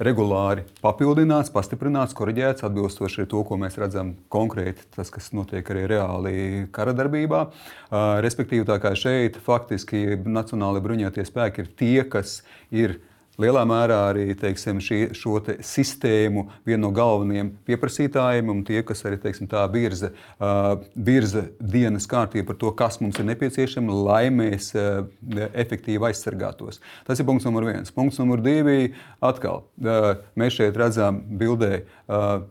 regulāri 0.00 0.64
papildināts, 0.80 1.52
pastiprināts, 1.52 2.16
korģēts 2.16 2.64
atbilstoši 2.64 3.26
to, 3.28 3.42
ko 3.44 3.58
mēs 3.60 3.76
redzam 3.82 4.14
konkrēti, 4.32 4.86
tas, 4.96 5.12
kas 5.12 5.34
notiek 5.36 5.68
arī 5.74 5.84
reāli 5.90 6.38
kara 6.72 6.94
darbībā. 6.96 7.42
Uh, 7.44 8.22
respektīvi, 8.24 8.64
tā 8.70 8.78
kā 8.80 8.94
šeit 8.96 9.36
faktiski 9.44 10.16
Nacionālajie 10.24 10.86
bruņotie 10.86 11.28
spēki 11.28 11.66
ir 11.66 11.70
tie, 11.82 11.98
kas 12.08 12.38
ir 12.70 13.00
lielā 13.38 13.62
mērā 13.68 13.98
arī 14.10 14.26
teiksim, 14.38 14.80
šī, 14.82 14.98
šo 15.16 15.38
te 15.44 15.58
sistēmu 15.64 16.44
viena 16.66 16.82
no 16.84 16.90
galvenajiem 16.94 17.52
pieprasītājiem 17.68 18.50
un 18.52 18.64
tie, 18.66 18.82
kas 18.86 19.04
arī 19.08 19.20
teiksim, 19.22 19.48
tā 19.50 19.62
virza, 19.72 20.10
uh, 20.38 20.74
virza 20.94 21.44
dienas 21.58 22.08
kārtību 22.10 22.50
par 22.50 22.58
to, 22.60 22.72
kas 22.78 23.00
mums 23.02 23.18
ir 23.20 23.28
nepieciešams, 23.30 23.94
lai 24.08 24.24
mēs 24.34 24.72
uh, 24.78 25.04
efektīvi 25.48 26.10
aizsargātos. 26.10 26.82
Tas 27.06 27.20
ir 27.20 27.28
punkts 27.28 27.46
numur 27.48 27.68
viens. 27.68 27.94
Punkts 27.94 28.20
numur 28.20 28.42
divi- 28.44 28.92
atkal 29.30 29.64
uh, 29.64 30.14
mēs 30.38 30.58
šeit 30.58 30.78
redzam 30.78 31.22
bildē. 31.38 31.84
Uh, 32.06 32.46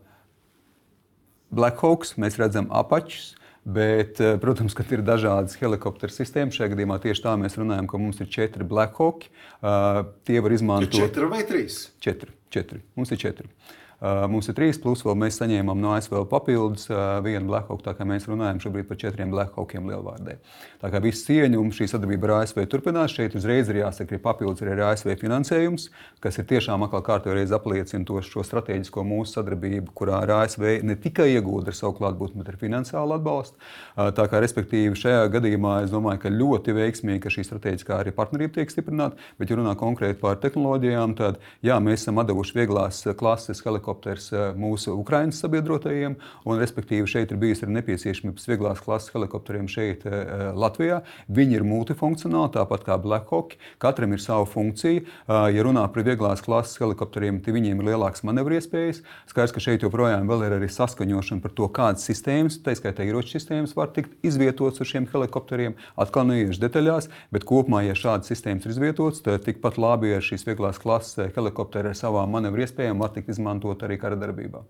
Blackhawks, 1.48 2.16
mēs 2.20 2.36
redzam 2.36 2.66
apačus, 2.76 3.32
Bet, 3.68 4.20
eh, 4.20 4.38
protams, 4.40 4.72
ka 4.72 4.84
ir 4.94 5.02
dažādas 5.04 5.58
helikopteru 5.60 6.14
sistēmas. 6.14 6.56
Šajā 6.56 6.72
gadījumā 6.72 6.96
tieši 7.02 7.24
tā 7.26 7.34
mēs 7.36 7.58
runājam, 7.60 7.88
ka 7.90 8.00
mums 8.00 8.20
ir 8.24 8.30
četri 8.32 8.64
Blackhawk. 8.64 9.26
Uh, 9.60 10.06
tie 10.24 10.40
var 10.40 10.54
izmantot. 10.56 10.96
Četri 10.96 11.28
vai 11.28 11.42
trīs? 11.44 11.90
Četri. 12.00 12.32
četri. 12.48 12.80
Mums 12.96 13.12
ir 13.12 13.20
četri. 13.20 13.50
Mums 13.98 14.46
ir 14.46 14.54
trīs, 14.54 14.76
plus 14.78 15.00
vēl 15.02 15.16
mēs 15.18 15.40
saņēmām 15.40 15.80
no 15.82 15.90
ASV 15.96 16.20
papildus 16.30 16.86
vienu 17.24 17.48
Blackhawk, 17.48 17.80
tā 17.82 17.96
kā 17.98 18.04
mēs 18.06 18.28
runājam 18.30 18.60
šobrīd 18.62 18.86
par 18.86 18.98
četriem 19.00 19.32
Blackhawkiem 19.32 19.88
lielvārdē. 19.90 20.36
Tā 20.78 20.90
kā 20.92 21.00
viss 21.02 21.24
cieņu 21.26 21.58
un 21.58 21.72
šī 21.74 21.88
sadarbība 21.90 22.28
ar 22.28 22.34
ASV 22.44 22.62
turpinās, 22.70 23.10
šeit 23.16 23.34
uzreiz 23.34 23.66
ir 23.72 23.80
jāsaka, 23.80 24.14
ka 24.14 24.22
papildus 24.28 24.62
ir 24.62 24.70
arī 24.76 24.84
ASV 24.86 25.16
finansējums, 25.18 25.88
kas 26.22 26.38
ir 26.38 26.46
tiešām 26.46 26.86
atkal 26.86 27.02
kārtībā 27.08 27.34
reiz 27.40 27.50
apliecina 27.56 28.06
to 28.06 28.20
šo 28.22 28.44
strateģisko 28.46 29.02
mūsu 29.02 29.40
sadarbību, 29.40 29.90
kurā 29.98 30.22
ar 30.22 30.34
ASV 30.44 30.68
ne 30.86 30.94
tikai 30.94 31.32
iegūda 31.32 31.74
ar 31.74 31.78
savu 31.80 31.96
klātbūtni, 31.98 32.38
bet 32.38 32.52
arī 32.52 32.62
finansiālu 32.68 33.18
atbalstu. 33.18 33.58
Tā 33.98 34.28
kā, 34.30 34.38
respektīvi, 34.46 34.94
šajā 34.94 35.26
gadījumā 35.34 35.80
es 35.88 35.90
domāju, 35.90 36.22
ka 36.22 36.34
ļoti 36.36 36.76
veiksmīgi, 36.78 37.24
ka 37.26 37.34
šī 37.34 37.48
strateģiskā 37.50 37.98
arī 37.98 38.14
partnerība 38.14 38.60
tiek 38.60 38.70
stiprināta, 38.70 39.18
bet, 39.42 39.50
ja 39.50 39.58
runā 39.58 39.74
konkrēti 39.80 40.22
par 40.22 40.38
tehnoloģijām, 40.38 41.18
tad 41.18 41.42
jā, 41.66 41.82
mēs 41.82 42.06
esam 42.06 42.22
devuši 42.22 42.60
vieglās 42.62 43.02
klases 43.18 43.58
helikopters 43.88 44.32
eh, 44.32 44.52
mūsu 44.56 44.94
Ukraiņas 44.98 45.40
sabiedrotajiem, 45.42 46.16
un 46.44 46.60
respektīvi 46.60 47.08
šeit 47.08 47.32
ir 47.32 47.40
bijusi 47.40 47.64
arī 47.64 47.78
nepieciešamības 47.78 48.48
vieglās 48.48 48.82
klases 48.84 49.12
helikopteriem 49.14 49.68
šeit 49.68 50.04
eh, 50.06 50.12
eh, 50.12 50.44
Latvijā. 50.54 51.02
Viņi 51.28 51.58
ir 51.58 51.64
multifunkcionāli, 51.64 52.52
tāpat 52.54 52.84
kā 52.84 52.98
Blackhawk. 53.00 53.56
Katram 53.78 54.12
ir 54.12 54.20
sava 54.22 54.46
funkcija. 54.48 55.04
Ja 55.28 55.62
runā 55.64 55.84
par 55.92 56.04
vieglās 56.06 56.40
klases 56.44 56.78
helikopteriem, 56.80 57.40
tad 57.44 57.54
viņiem 57.54 57.80
ir 57.80 57.90
lielākas 57.90 58.24
manevru 58.26 58.56
iespējas. 58.56 59.00
Skaidrs, 59.30 59.54
ka 59.54 59.62
šeit 59.62 59.84
joprojām 59.84 60.28
ir 60.28 60.54
arī 60.56 60.68
saskaņošana 60.72 61.44
par 61.44 61.52
to, 61.56 61.68
kādas 61.74 62.06
sistēmas, 62.08 62.58
tā 62.64 62.74
skaitā 62.78 63.06
ieroču 63.06 63.36
sistēmas, 63.36 63.74
var 63.76 63.92
tikt 63.94 64.16
izvietotas 64.26 64.82
uz 64.82 64.90
šiem 64.90 65.08
helikopteriem. 65.12 65.76
Atkal 66.00 66.26
neiešu 66.28 66.62
detaļās, 66.64 67.10
bet 67.34 67.46
kopumā, 67.48 67.84
ja 67.86 67.96
šādas 67.98 68.30
sistēmas 68.32 68.66
ir 68.66 68.74
izvietotas, 68.74 69.22
tad 69.24 69.44
tikpat 69.46 69.78
labi 69.80 70.14
ar 70.16 70.24
šīs 70.24 70.46
vieglās 70.48 70.80
klases 70.82 71.32
helikopteri 71.36 71.92
ar 71.92 71.98
savām 71.98 72.34
manevru 72.34 72.64
iespējām 72.64 73.02
var 73.02 73.14
tikt 73.14 73.30
izmantot 73.32 73.77
arī 73.86 74.00
kara 74.00 74.18
darbībā. 74.18 74.64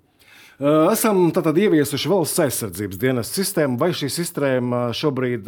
Esam 0.58 1.28
tātad 1.30 1.54
ieviesuši 1.62 2.10
valsts 2.10 2.40
aizsardzības 2.42 2.98
dienas 2.98 3.28
sistēmu. 3.30 3.78
Vai 3.78 3.92
šī 3.94 4.08
sistēma 4.10 4.88
šobrīd 4.96 5.46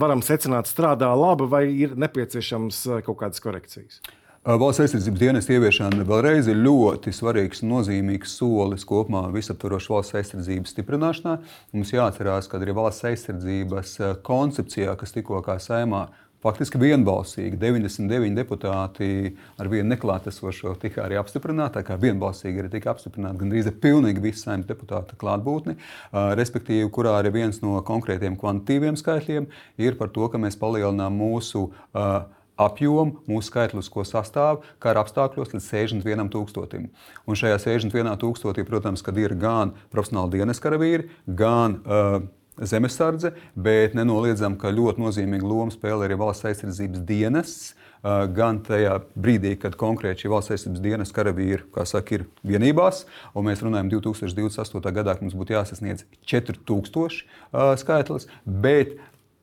varam 0.00 0.24
secināt 0.26 0.66
strādā 0.66 1.12
labi, 1.14 1.46
vai 1.46 1.62
ir 1.70 1.94
nepieciešams 1.94 2.80
kaut 3.06 3.20
kādas 3.20 3.44
korekcijas? 3.44 4.00
Valsts 4.40 4.80
aizsardzības 4.82 5.20
dienas 5.20 5.46
ieviešana 5.52 6.02
vēlreiz 6.08 6.46
ir 6.48 6.58
ļoti 6.64 7.12
svarīgs 7.12 7.60
nozīmīgs 7.60 8.38
solis 8.40 8.86
kopumā 8.88 9.26
visaptvarošas 9.34 9.92
valsts 9.92 10.16
aizsardzības 10.16 10.72
stiprināšanā. 10.74 11.34
Mums 11.76 11.92
jāatcerās, 11.92 12.48
ka 12.48 12.58
arī 12.58 12.74
valsts 12.74 13.06
aizsardzības 13.10 13.98
koncepcijā, 14.26 14.96
kas 14.98 15.12
tikko 15.14 15.44
kā 15.44 15.60
saimā 15.60 16.06
Faktiski 16.40 16.78
vienbalsīgi 16.80 17.58
99 17.60 18.32
deputāti 18.38 19.34
ar 19.60 19.68
vienu 19.68 19.90
neklātesošo 19.92 20.72
tika 20.80 21.04
arī 21.04 21.18
apstiprināti. 21.20 21.74
Tā 21.76 21.82
kā 21.84 21.98
vienbalsīgi 22.00 22.62
arī 22.62 22.70
tika 22.72 22.94
apstiprināta 22.94 23.42
gandrīz 23.42 23.68
pilnīgi 23.82 24.24
visa 24.24 24.46
saimnes 24.46 24.70
deputāta 24.70 25.18
klātbūtne, 25.20 25.76
respektīvi, 26.40 26.88
kurā 26.96 27.18
arī 27.18 27.34
viens 27.34 27.60
no 27.60 27.76
konkrētiem 27.84 28.40
kvantitīviem 28.40 28.96
skaitļiem 28.96 29.50
ir 29.84 30.00
par 30.00 30.14
to, 30.16 30.30
ka 30.32 30.40
mēs 30.40 30.56
palielinām 30.60 31.20
mūsu 31.20 31.68
apjomu, 32.60 33.20
mūsu 33.28 33.50
skaitlisko 33.50 34.04
sastāvu 34.08 34.64
kara 34.80 35.04
apstākļos 35.04 35.52
līdz 35.54 35.68
61 35.68 36.32
tūkstotim. 36.32 36.88
Un 37.28 37.36
šajā 37.36 37.60
61 37.68 38.16
tūkstotī, 38.20 38.64
protams, 38.68 39.04
kad 39.04 39.16
ir 39.20 39.36
gan 39.40 39.76
profesionāli 39.92 40.38
dienas 40.40 40.60
karavīri, 40.62 41.08
gan 41.26 41.80
uh, 41.84 42.20
zemesardze, 42.60 43.34
bet 43.54 43.94
nenoliedzam, 43.98 44.56
ka 44.60 44.72
ļoti 44.74 45.02
nozīmīgu 45.02 45.46
lomu 45.48 45.74
spēlē 45.74 46.08
arī 46.08 46.18
valsts 46.20 46.48
aizsardzības 46.50 47.04
dienests. 47.08 47.76
Gan 48.00 48.62
tajā 48.64 48.94
brīdī, 49.12 49.58
kad 49.60 49.74
konkrēti 49.76 50.24
šī 50.24 50.30
valsts 50.32 50.54
aizsardzības 50.54 50.84
dienas 50.86 51.10
karavīri 51.12 51.84
saka, 51.84 52.16
ir 52.16 52.22
vienībās, 52.48 53.02
un 53.36 53.44
mēs 53.44 53.60
runājam 53.60 53.90
2028. 53.92 54.92
gadā, 54.96 55.18
mums 55.20 55.36
būtu 55.36 55.52
jāsasniedz 55.52 56.06
4000 56.24 57.76
skaitlis, 57.82 58.24
bet 58.48 58.96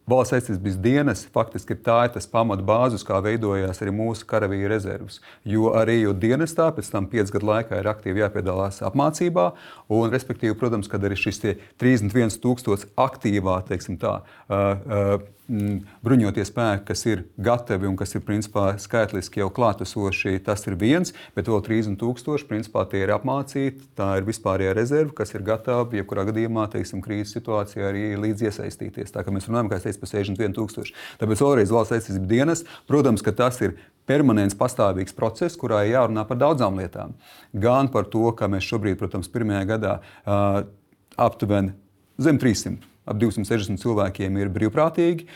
Valsts 0.07 0.37
aizsardzības 0.37 0.75
dienas 0.79 1.25
faktiski 1.35 1.75
ir 1.75 1.81
tā 1.83 1.97
ir 2.07 2.13
tas 2.13 2.29
pamatbāzes, 2.31 3.03
kā 3.03 3.17
veidojās 3.25 3.81
arī 3.83 3.91
mūsu 3.91 4.23
karavīru 4.29 4.69
rezerves. 4.71 5.19
Jo 5.43 5.73
arī 5.75 5.97
jo 5.99 6.13
dienestā 6.15 6.69
pēc 6.71 6.91
tam 6.93 7.09
piecu 7.11 7.35
gadu 7.35 7.49
laikā 7.49 7.81
ir 7.81 7.89
aktīvi 7.91 8.23
jāpiedalās 8.23 8.79
apmācībā, 8.87 9.49
un, 9.91 10.07
respektīvi, 10.13 10.55
protams, 10.59 10.87
kad 10.87 11.03
arī 11.03 11.19
šis 11.19 11.43
31,000 11.83 12.87
aktīvā, 13.03 13.57
teiksim 13.67 13.99
tā, 13.99 14.21
uh, 14.23 14.55
uh, 14.87 15.27
bruņotie 15.47 16.43
spēki, 16.47 16.83
kas 16.89 17.03
ir 17.07 17.23
gatavi 17.39 17.87
un 17.87 17.95
kas 17.99 18.13
ir 18.17 18.23
principā, 18.27 18.73
skaitliski 18.81 19.39
jau 19.39 19.47
klātesoši, 19.53 20.41
tas 20.43 20.65
ir 20.67 20.75
viens, 20.79 21.13
bet 21.37 21.47
vēl 21.47 21.61
30,000 21.63 22.47
principā 22.49 22.83
tie 22.91 23.05
ir 23.05 23.13
apmācīti. 23.15 23.87
Tā 23.97 24.09
ir 24.19 24.27
vispārējā 24.27 24.73
rezerve, 24.75 25.15
kas 25.15 25.31
ir 25.35 25.45
gatava 25.47 25.87
jebkurā 25.95 26.27
gadījumā, 26.27 26.67
teiksim, 26.73 27.03
krīzes 27.05 27.37
situācijā 27.37 27.87
arī 27.87 28.09
līdz 28.19 28.47
iesaistīties. 28.49 29.13
Tā 29.15 29.23
kā 29.23 29.33
mēs 29.33 29.47
runājam, 29.47 29.71
kā 29.71 29.79
es 29.79 29.87
teicu, 29.87 30.01
par 30.03 30.11
61,000. 30.11 30.91
Tāpēc 31.21 31.45
vēlreiz 31.45 31.71
valsts 31.77 31.95
aizsardzības 31.95 32.31
dienas, 32.33 32.65
protams, 32.89 33.23
ka 33.23 33.35
tas 33.39 33.61
ir 33.63 33.77
permanents, 34.07 34.55
pastāvīgs 34.59 35.15
process, 35.15 35.55
kurā 35.59 35.85
ir 35.85 35.95
jārunā 35.95 36.27
par 36.27 36.39
daudzām 36.43 36.79
lietām. 36.79 37.15
Gan 37.55 37.91
par 37.93 38.11
to, 38.11 38.27
ka 38.35 38.51
mēs 38.51 38.67
šobrīd, 38.67 38.99
protams, 38.99 39.31
pirmajā 39.31 39.63
gadā 39.75 39.97
uh, 39.99 40.61
aptuveni 41.15 41.75
zem 42.19 42.39
300 42.41 42.96
ap 43.07 43.19
260 43.21 43.81
cilvēkiem 43.81 44.37
ir 44.41 44.51
brīvprātīgi. 44.53 45.27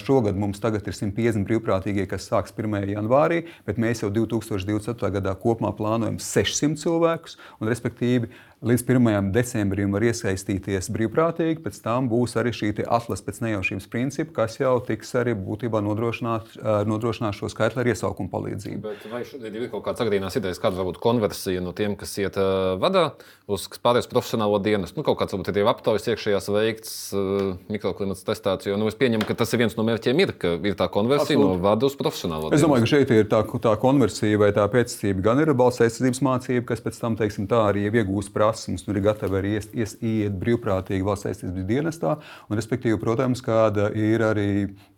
Šogad 0.00 0.38
mums 0.38 0.60
tagad 0.62 0.86
ir 0.86 0.96
150 0.96 1.48
brīvprātīgie, 1.48 2.06
kas 2.10 2.28
sāks 2.30 2.54
1. 2.54 2.92
janvārī, 2.94 3.44
bet 3.66 3.80
mēs 3.80 4.04
jau 4.04 4.12
2027. 4.14 5.10
gadā 5.18 5.34
kopumā 5.40 5.72
plānojam 5.76 6.20
600 6.22 6.80
cilvēkus. 6.84 7.38
Un, 7.60 7.70
respektīvi, 7.72 8.30
Līdz 8.64 8.80
1. 8.88 9.26
decembrim 9.28 9.92
var 9.92 10.06
iesaistīties 10.08 10.86
brīvprātīgi, 10.94 11.58
pēc 11.60 11.82
tam 11.84 12.06
būs 12.08 12.32
arī 12.40 12.48
šī 12.56 12.70
atlases 12.80 13.20
pēc 13.26 13.40
nejaušības 13.44 13.88
principa, 13.92 14.32
kas 14.38 14.54
jau 14.56 14.78
tiks 14.80 15.10
arī 15.20 15.34
būtībā 15.36 15.82
nodrošināt, 15.84 16.54
nodrošināt 16.88 17.36
šo 17.36 17.50
skaitli 17.52 17.82
ar 17.82 17.90
iesaukumu 17.92 18.32
palīdzību. 18.32 18.80
Bet 18.86 19.04
vai 19.12 19.20
šodien 19.28 19.58
ir 19.58 19.66
kaut 19.68 19.84
kāds 19.84 20.00
agrīnās 20.00 20.38
idejas, 20.40 20.62
kāda 20.62 20.80
varbūt 20.80 20.96
konversija 21.04 21.60
no 21.60 21.74
tiem, 21.76 21.92
kas 22.00 22.16
iet 22.22 22.38
uh, 22.40 22.78
vadā 22.80 23.10
uz 23.52 23.66
pārējais 23.84 24.08
profesionālo 24.08 24.56
dienas? 24.64 24.96
Nu, 24.96 25.04
kaut 25.04 25.20
kāds 25.20 25.36
varbūt 25.36 25.52
ir 25.52 25.60
jau 25.60 25.68
aptaujas 25.74 26.08
iekšējās 26.14 26.48
veikts, 26.56 26.94
uh, 27.12 27.52
mikroklimats 27.68 28.24
testēts, 28.24 28.70
jo 28.70 28.80
nu, 28.80 28.88
es 28.88 28.96
pieņemu, 28.96 29.28
ka 29.28 29.36
tas 29.44 29.52
ir 29.52 29.60
viens 29.66 29.76
no 29.76 29.84
mērķiem, 29.84 30.24
ir, 30.24 30.34
ka 30.40 30.54
ir 30.56 30.80
tā 30.80 30.88
konversija 30.88 31.36
Absolut. 31.36 31.60
no 31.60 31.68
vada 31.68 31.84
uz 31.92 31.98
profesionālo 32.00 32.48
dienas. 32.48 32.62
Es 32.62 32.64
domāju, 32.64 32.88
ka 32.88 32.92
šeit 32.94 33.12
ir 33.12 33.28
tā, 33.28 33.44
tā 33.68 33.76
konversija 33.84 34.40
vai 34.40 34.54
tā 34.56 34.64
pēcticība 34.72 35.28
gan 35.28 35.44
ir 35.44 35.52
balsts 35.52 35.84
aizsardzības 35.84 36.24
mācība, 36.30 36.66
kas 36.72 36.80
pēc 36.88 37.04
tam, 37.04 37.20
teiksim, 37.20 37.52
tā 37.52 37.60
arī 37.68 37.90
iegūst 37.90 38.32
prasības 38.54 38.84
prasmes, 38.84 38.88
un 38.88 38.96
ir 38.96 39.02
gatavi 39.04 39.38
arī 39.38 39.52
ies, 39.58 39.68
ies, 39.74 39.94
iet 40.02 40.34
brīvprātīgi 40.38 41.04
valsts 41.04 41.28
aizsardzības 41.30 41.66
dienestā. 41.68 42.16
Un, 42.48 42.56
respektīvi, 42.58 42.98
protams, 43.00 43.42
kāda 43.44 43.90
ir 43.94 44.22
arī 44.22 44.48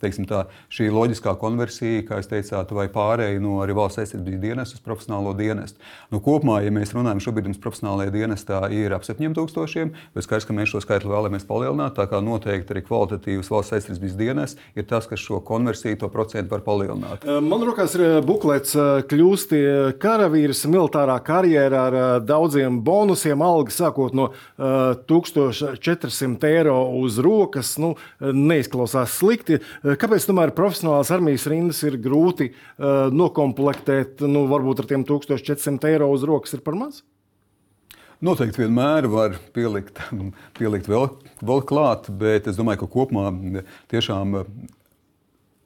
teiksim, 0.02 0.26
tā, 0.28 0.46
šī 0.72 0.90
loģiskā 0.92 1.36
konversija, 1.40 2.04
kā 2.06 2.20
jūs 2.20 2.30
teicāt, 2.30 2.72
vai 2.76 2.88
pārēja 2.92 3.40
no 3.40 3.58
valsts 3.76 4.02
aizsardzības 4.02 4.42
dienesta 4.42 4.76
uz 4.76 4.84
profesionālo 4.84 5.32
dienestu. 5.36 5.80
Nu, 6.12 6.20
kopumā, 6.20 6.60
ja 6.64 6.72
mēs 6.74 6.94
runājam, 6.96 7.22
šobrīd 7.24 7.50
mums 7.50 7.62
profesionālajā 7.62 8.12
dienestā 8.14 8.62
ir 8.74 8.94
ap 8.94 9.06
7000, 9.06 9.94
bet 10.14 10.26
skaidrs, 10.26 10.48
ka 10.48 10.56
mēs 10.56 10.72
šo 10.72 10.82
skaitli 10.84 11.10
vēlamies 11.10 11.46
palielināt. 11.48 11.96
Tā 11.96 12.08
kā 12.10 12.20
noteikti 12.24 12.74
arī 12.74 12.84
kvalitatīvs 12.86 13.50
valsts 13.52 13.76
aizsardzības 13.78 14.18
dienests 14.18 14.76
ir 14.76 14.88
tas, 14.88 15.08
kas 15.08 15.22
šo 15.22 15.40
konversiju, 15.46 16.00
to 16.02 16.10
procentu 16.12 16.54
var 16.54 16.64
palielināt. 16.66 17.26
Man 17.26 17.64
rokās 17.66 17.96
ir 17.96 18.20
buklets, 18.26 18.76
kļūst 19.10 19.54
karavīrs 20.02 20.64
militārā 20.70 21.16
karjerā 21.24 21.86
ar 21.86 21.98
daudziem 22.26 22.80
bonusiem, 22.84 23.35
alga 23.44 23.74
sākot 23.74 24.14
no 24.16 24.30
uh, 24.30 24.94
1400 25.08 26.50
eiro 26.50 26.76
uz 27.00 27.18
rokas, 27.22 27.74
nu, 27.82 27.94
neizklausās 28.20 29.18
slikti. 29.20 29.60
Kāpēc 29.82 30.28
tomēr 30.28 30.54
profesionālās 30.56 31.12
armijas 31.14 31.48
rindas 31.50 31.82
ir 31.86 31.98
grūti 32.02 32.52
uh, 32.52 33.12
nokomplektēt? 33.12 34.24
Nu, 34.26 34.46
varbūt 34.50 34.84
ar 34.84 34.90
tiem 34.92 35.04
1400 35.08 35.92
eiro 35.92 36.10
uz 36.14 36.26
rokas 36.26 36.56
ir 36.56 36.64
par 36.66 36.78
maz? 36.78 37.02
Noteikti 38.24 38.62
vienmēr 38.62 39.10
var 39.12 39.34
pielikt, 39.52 39.98
pielikt 40.56 40.88
vēl, 40.88 41.10
vēl 41.44 41.60
klāt, 41.68 42.08
bet 42.08 42.48
es 42.48 42.56
domāju, 42.56 42.86
ka 42.86 42.92
kopumā 42.94 43.28
tiešām 43.92 44.38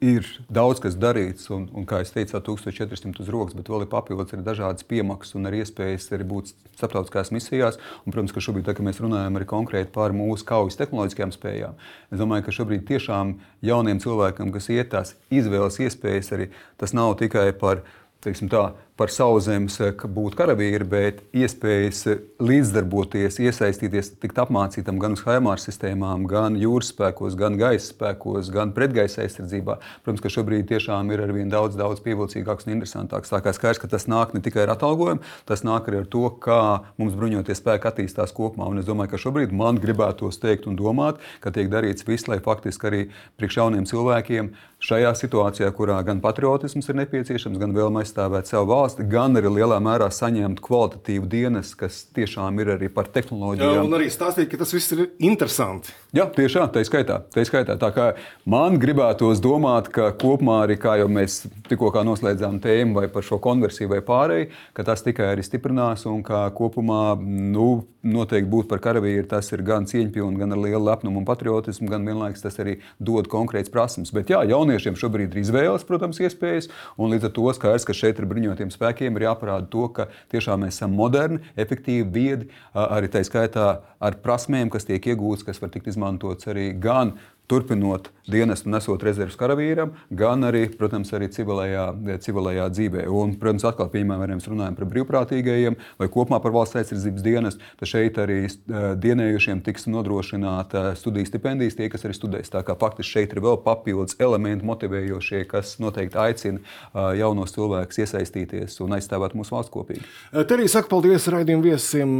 ir 0.00 0.24
daudz 0.48 0.80
kas 0.80 0.96
darīts, 0.96 1.50
un, 1.52 1.66
un 1.76 1.84
kā 1.88 2.00
jau 2.00 2.08
teicu, 2.14 2.38
1400 2.40 3.20
uz 3.20 3.28
rokas, 3.32 3.56
bet 3.56 3.68
vēl 3.68 3.84
ir 3.84 3.90
papildus 3.92 4.32
arī 4.32 4.44
dažādas 4.46 4.86
piemaksas 4.88 5.36
un 5.36 5.48
arī 5.50 5.60
iespējas 5.60 6.08
arī 6.16 6.26
būt 6.30 6.54
starptautiskās 6.78 7.32
misijās. 7.36 7.76
Un, 8.06 8.14
protams, 8.14 8.32
ka 8.32 8.40
šobrīd, 8.44 8.64
tā, 8.66 8.74
ka 8.76 8.86
mēs 8.86 9.02
runājam 9.04 9.36
arī 9.36 9.48
konkrēti 9.50 9.92
par 9.92 10.16
mūsu 10.16 10.48
kaujas 10.48 10.80
tehnoloģiskajām 10.80 11.34
spējām, 11.36 11.76
es 12.08 12.22
domāju, 12.22 12.46
ka 12.48 12.56
šobrīd 12.56 12.86
tiešām 12.88 13.36
jauniem 13.68 14.00
cilvēkiem, 14.00 14.54
kas 14.56 14.70
iet 14.72 14.92
tās 14.96 15.14
izvēles 15.28 15.80
iespējas, 15.84 16.32
arī 16.36 16.48
tas 16.80 16.96
nav 16.96 17.18
tikai 17.20 17.50
par 17.60 17.84
tā, 18.20 18.64
par 19.00 19.08
sauszemes 19.08 19.78
eh, 19.80 19.94
būt 19.96 20.34
karavīri, 20.36 20.84
bet 20.84 21.20
iespējas 21.32 22.00
eh, 22.10 22.18
līdzdarboties, 22.44 23.38
iesaistīties, 23.40 24.12
tikt 24.20 24.40
apmācītam 24.42 24.98
gan 25.00 25.16
uz 25.16 25.22
haimāru 25.24 25.62
sistēmām, 25.62 26.26
gan 26.28 26.58
jūras 26.60 26.90
spēkos, 26.92 27.36
gan 27.40 27.56
gaisa 27.60 27.94
spēkos, 27.94 28.50
gan 28.52 28.74
pretgaisa 28.76 29.24
aizsardzībā. 29.24 29.78
Protams, 30.04 30.24
ka 30.24 30.32
šobrīd 30.34 30.68
tiešām 30.68 31.12
ir 31.14 31.24
arvien 31.24 31.48
daudz, 31.52 31.78
daudz 31.80 32.02
pievilcīgāks 32.04 32.68
un 32.68 32.74
interesantāks. 32.76 33.32
Tā 33.32 33.40
kā 33.44 33.54
skaidrs, 33.56 33.80
ka 33.80 33.88
tas 33.94 34.04
nāk 34.10 34.34
ne 34.36 34.44
tikai 34.44 34.66
ar 34.66 34.74
atalgojumu, 34.76 35.24
tas 35.48 35.64
nāk 35.64 35.88
arī 35.88 36.02
ar 36.02 36.10
to, 36.12 36.26
kā 36.44 36.60
mums 37.00 37.16
bruņoties 37.16 37.62
spēki 37.62 37.88
attīstās 37.88 38.36
kopumā. 38.36 38.68
Un 38.68 38.82
es 38.82 38.88
domāju, 38.88 39.14
ka 39.14 39.22
šobrīd 39.24 39.56
man 39.56 39.80
gribētos 39.80 40.42
teikt 40.44 40.68
un 40.68 40.76
domāt, 40.76 41.24
ka 41.40 41.54
tiek 41.56 41.72
darīts 41.72 42.04
viss, 42.04 42.28
lai 42.28 42.42
faktiski 42.44 42.92
arī 42.92 43.02
priekš 43.40 43.62
jauniem 43.62 43.88
cilvēkiem 43.88 44.52
šajā 44.80 45.12
situācijā, 45.18 45.68
kurā 45.76 45.98
gan 46.06 46.22
patriotisms 46.24 46.88
ir 46.88 46.98
nepieciešams, 47.02 47.58
gan 47.60 47.74
vēlme 47.76 48.00
aizstāvēt 48.02 48.48
savu 48.48 48.70
valsti, 48.72 49.04
gan 49.10 49.36
arī 49.36 49.52
lielā 49.58 49.76
mērā 49.84 50.08
saņemt 50.14 50.62
kvalitatīvu 50.64 51.28
dienestu, 51.30 51.82
kas 51.84 52.02
tiešām 52.16 52.60
ir 52.62 52.74
arī 52.76 52.88
par 52.92 53.10
tehnoloģijām. 53.12 53.76
Jā, 53.76 53.84
un 53.84 53.98
arī 53.98 54.08
stāstīt, 54.12 54.48
ka 54.52 54.60
tas 54.62 54.72
viss 54.74 54.96
ir 54.96 55.04
interesanti. 55.18 55.92
Jā, 56.16 56.26
tieši 56.34 56.64
tā, 56.72 56.80
ir 56.80 56.88
skaitā. 56.88 57.20
Tā, 57.30 57.42
ir 57.44 57.50
skaitā. 57.50 57.76
tā 57.80 57.92
kā 57.94 58.06
man 58.48 58.80
gribētos 58.80 59.42
domāt, 59.44 59.92
ka 59.94 60.10
kopumā 60.16 60.62
arī, 60.64 60.78
kā 60.80 60.96
jau 60.98 61.10
mēs 61.12 61.44
tikko 61.68 61.92
noslēdzām 62.06 62.58
tēmu 62.64 62.96
vai 62.96 63.06
par 63.12 63.26
šo 63.26 63.38
konversiju 63.42 63.92
vai 63.92 64.00
pārēju, 64.04 64.48
ka 64.74 64.86
tas 64.88 65.04
tikai 65.06 65.34
arī 65.34 65.44
stiprinās 65.44 66.06
un 66.08 66.24
ka 66.26 66.46
kopumā 66.56 67.14
nu, 67.20 67.84
noteikti 68.00 68.48
būt 68.50 68.68
par 68.70 68.80
karavīru 68.82 69.28
tas 69.28 69.52
ir 69.52 69.62
gan 69.66 69.84
cieņpilni, 69.86 70.40
gan 70.40 70.56
ar 70.56 70.62
lielu 70.62 70.82
lepnumu 70.86 71.20
un 71.20 71.28
patriotismu, 71.28 71.88
gan 71.90 72.06
vienlaikus 72.08 72.42
tas 72.42 72.56
arī 72.62 72.78
dod 72.98 73.28
konkrēts 73.30 73.72
prasības. 73.72 74.14
Bet 74.16 74.32
jā, 74.32 74.40
jauni 74.48 74.69
jauniešiem 74.70 74.98
šobrīd 74.98 75.34
ir 75.34 75.42
izvēles, 75.42 75.84
protams, 75.88 76.20
iespējas. 76.22 76.70
Līdz 77.00 77.28
ar 77.28 77.34
to 77.36 77.54
skaidrs, 77.56 77.86
ka 77.88 77.96
šeit 77.96 78.20
ar 78.22 78.28
bruņotiem 78.30 78.70
spēkiem 78.72 79.18
ir 79.18 79.26
jāparāda 79.26 79.68
to, 79.72 79.88
ka 79.96 80.08
tiešām 80.32 80.64
mēs 80.64 80.78
esam 80.78 80.94
moderni, 80.96 81.42
efektīvi, 81.58 82.06
viedi, 82.14 82.50
arī 82.74 83.10
tā 83.10 83.24
skaitā 83.26 83.68
ar 83.98 84.20
prasmēm, 84.22 84.70
kas 84.70 84.88
tiek 84.88 85.10
iegūtas, 85.12 85.46
kas 85.48 85.60
var 85.62 85.74
tikt 85.74 85.90
izmantotas 85.90 86.50
arī 86.50 86.70
gan 86.78 87.16
turpinot 87.50 88.12
dienestu, 88.30 88.70
nesot 88.70 89.02
rezerves 89.02 89.34
karavīram, 89.34 89.96
gan 90.14 90.46
arī, 90.46 90.68
protams, 90.78 91.08
arī 91.16 91.26
civilajā, 91.34 91.88
civilajā 92.22 92.68
dzīvē. 92.70 93.06
Un, 93.10 93.32
protams, 93.40 93.64
atkal, 93.66 93.88
piemēram, 93.90 94.38
mēs 94.38 94.46
runājam 94.46 94.76
par 94.78 94.86
brīvprātīgajiem 94.92 95.76
vai 95.98 96.08
kopumā 96.14 96.38
par 96.44 96.54
valsts 96.54 96.78
aizsardzības 96.78 97.24
dienestu, 97.26 97.72
tad 97.80 97.90
šeit 97.90 98.20
arī 98.22 98.36
dienējušiem 99.02 99.64
tiks 99.66 99.88
nodrošināta 99.90 100.92
studiju 101.00 101.26
stipendijas 101.26 101.74
tie, 101.78 101.88
kas 101.90 102.06
arī 102.06 102.14
studēs. 102.14 102.52
Tā 102.54 102.62
kā 102.66 102.76
faktiski 102.78 103.16
šeit 103.16 103.34
ir 103.34 103.42
vēl 103.42 103.58
papildus 103.64 104.14
elementi 104.22 104.68
motivējošie, 104.70 105.42
kas 105.50 105.74
noteikti 105.82 106.20
aicina 106.22 107.10
jaunos 107.18 107.56
cilvēkus 107.56 107.98
iesaistīties 108.04 108.78
un 108.84 108.94
aizstāvēt 108.94 109.34
mūsu 109.34 109.56
valsts 109.56 109.74
kopīgi. 109.74 110.06
Te 110.30 110.54
arī 110.54 110.70
saku 110.70 110.92
paldies 110.94 111.26
raidījumu 111.34 111.66
viesim 111.66 112.14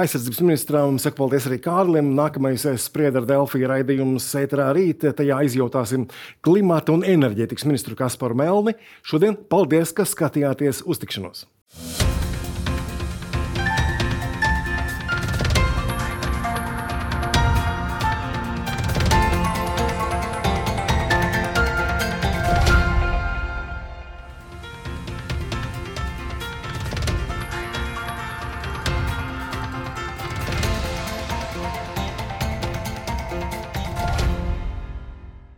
aizsardzības 0.00 0.42
ministram, 0.42 0.98
saku 0.98 1.22
paldies 1.22 1.46
arī 1.46 1.60
Kārlim. 1.62 2.10
Nākamais 2.18 2.66
sprieda 2.82 3.22
ar 3.22 3.30
Delfiju 3.30 3.70
raidījumu 3.70 4.18
Sētrā 4.22 4.63
vakarā 4.64 4.72
rīt 4.76 5.04
tajā 5.16 5.42
izjautāsim 5.44 6.08
klimata 6.42 6.92
un 6.94 7.04
enerģētikas 7.04 7.66
ministru 7.66 7.96
Kasparu 7.96 8.34
Melni. 8.34 8.74
Šodien 9.04 9.36
paldies, 9.36 9.92
ka 9.92 10.04
skatījāties 10.04 10.84
uz 10.86 10.98
tikšanos! 10.98 12.03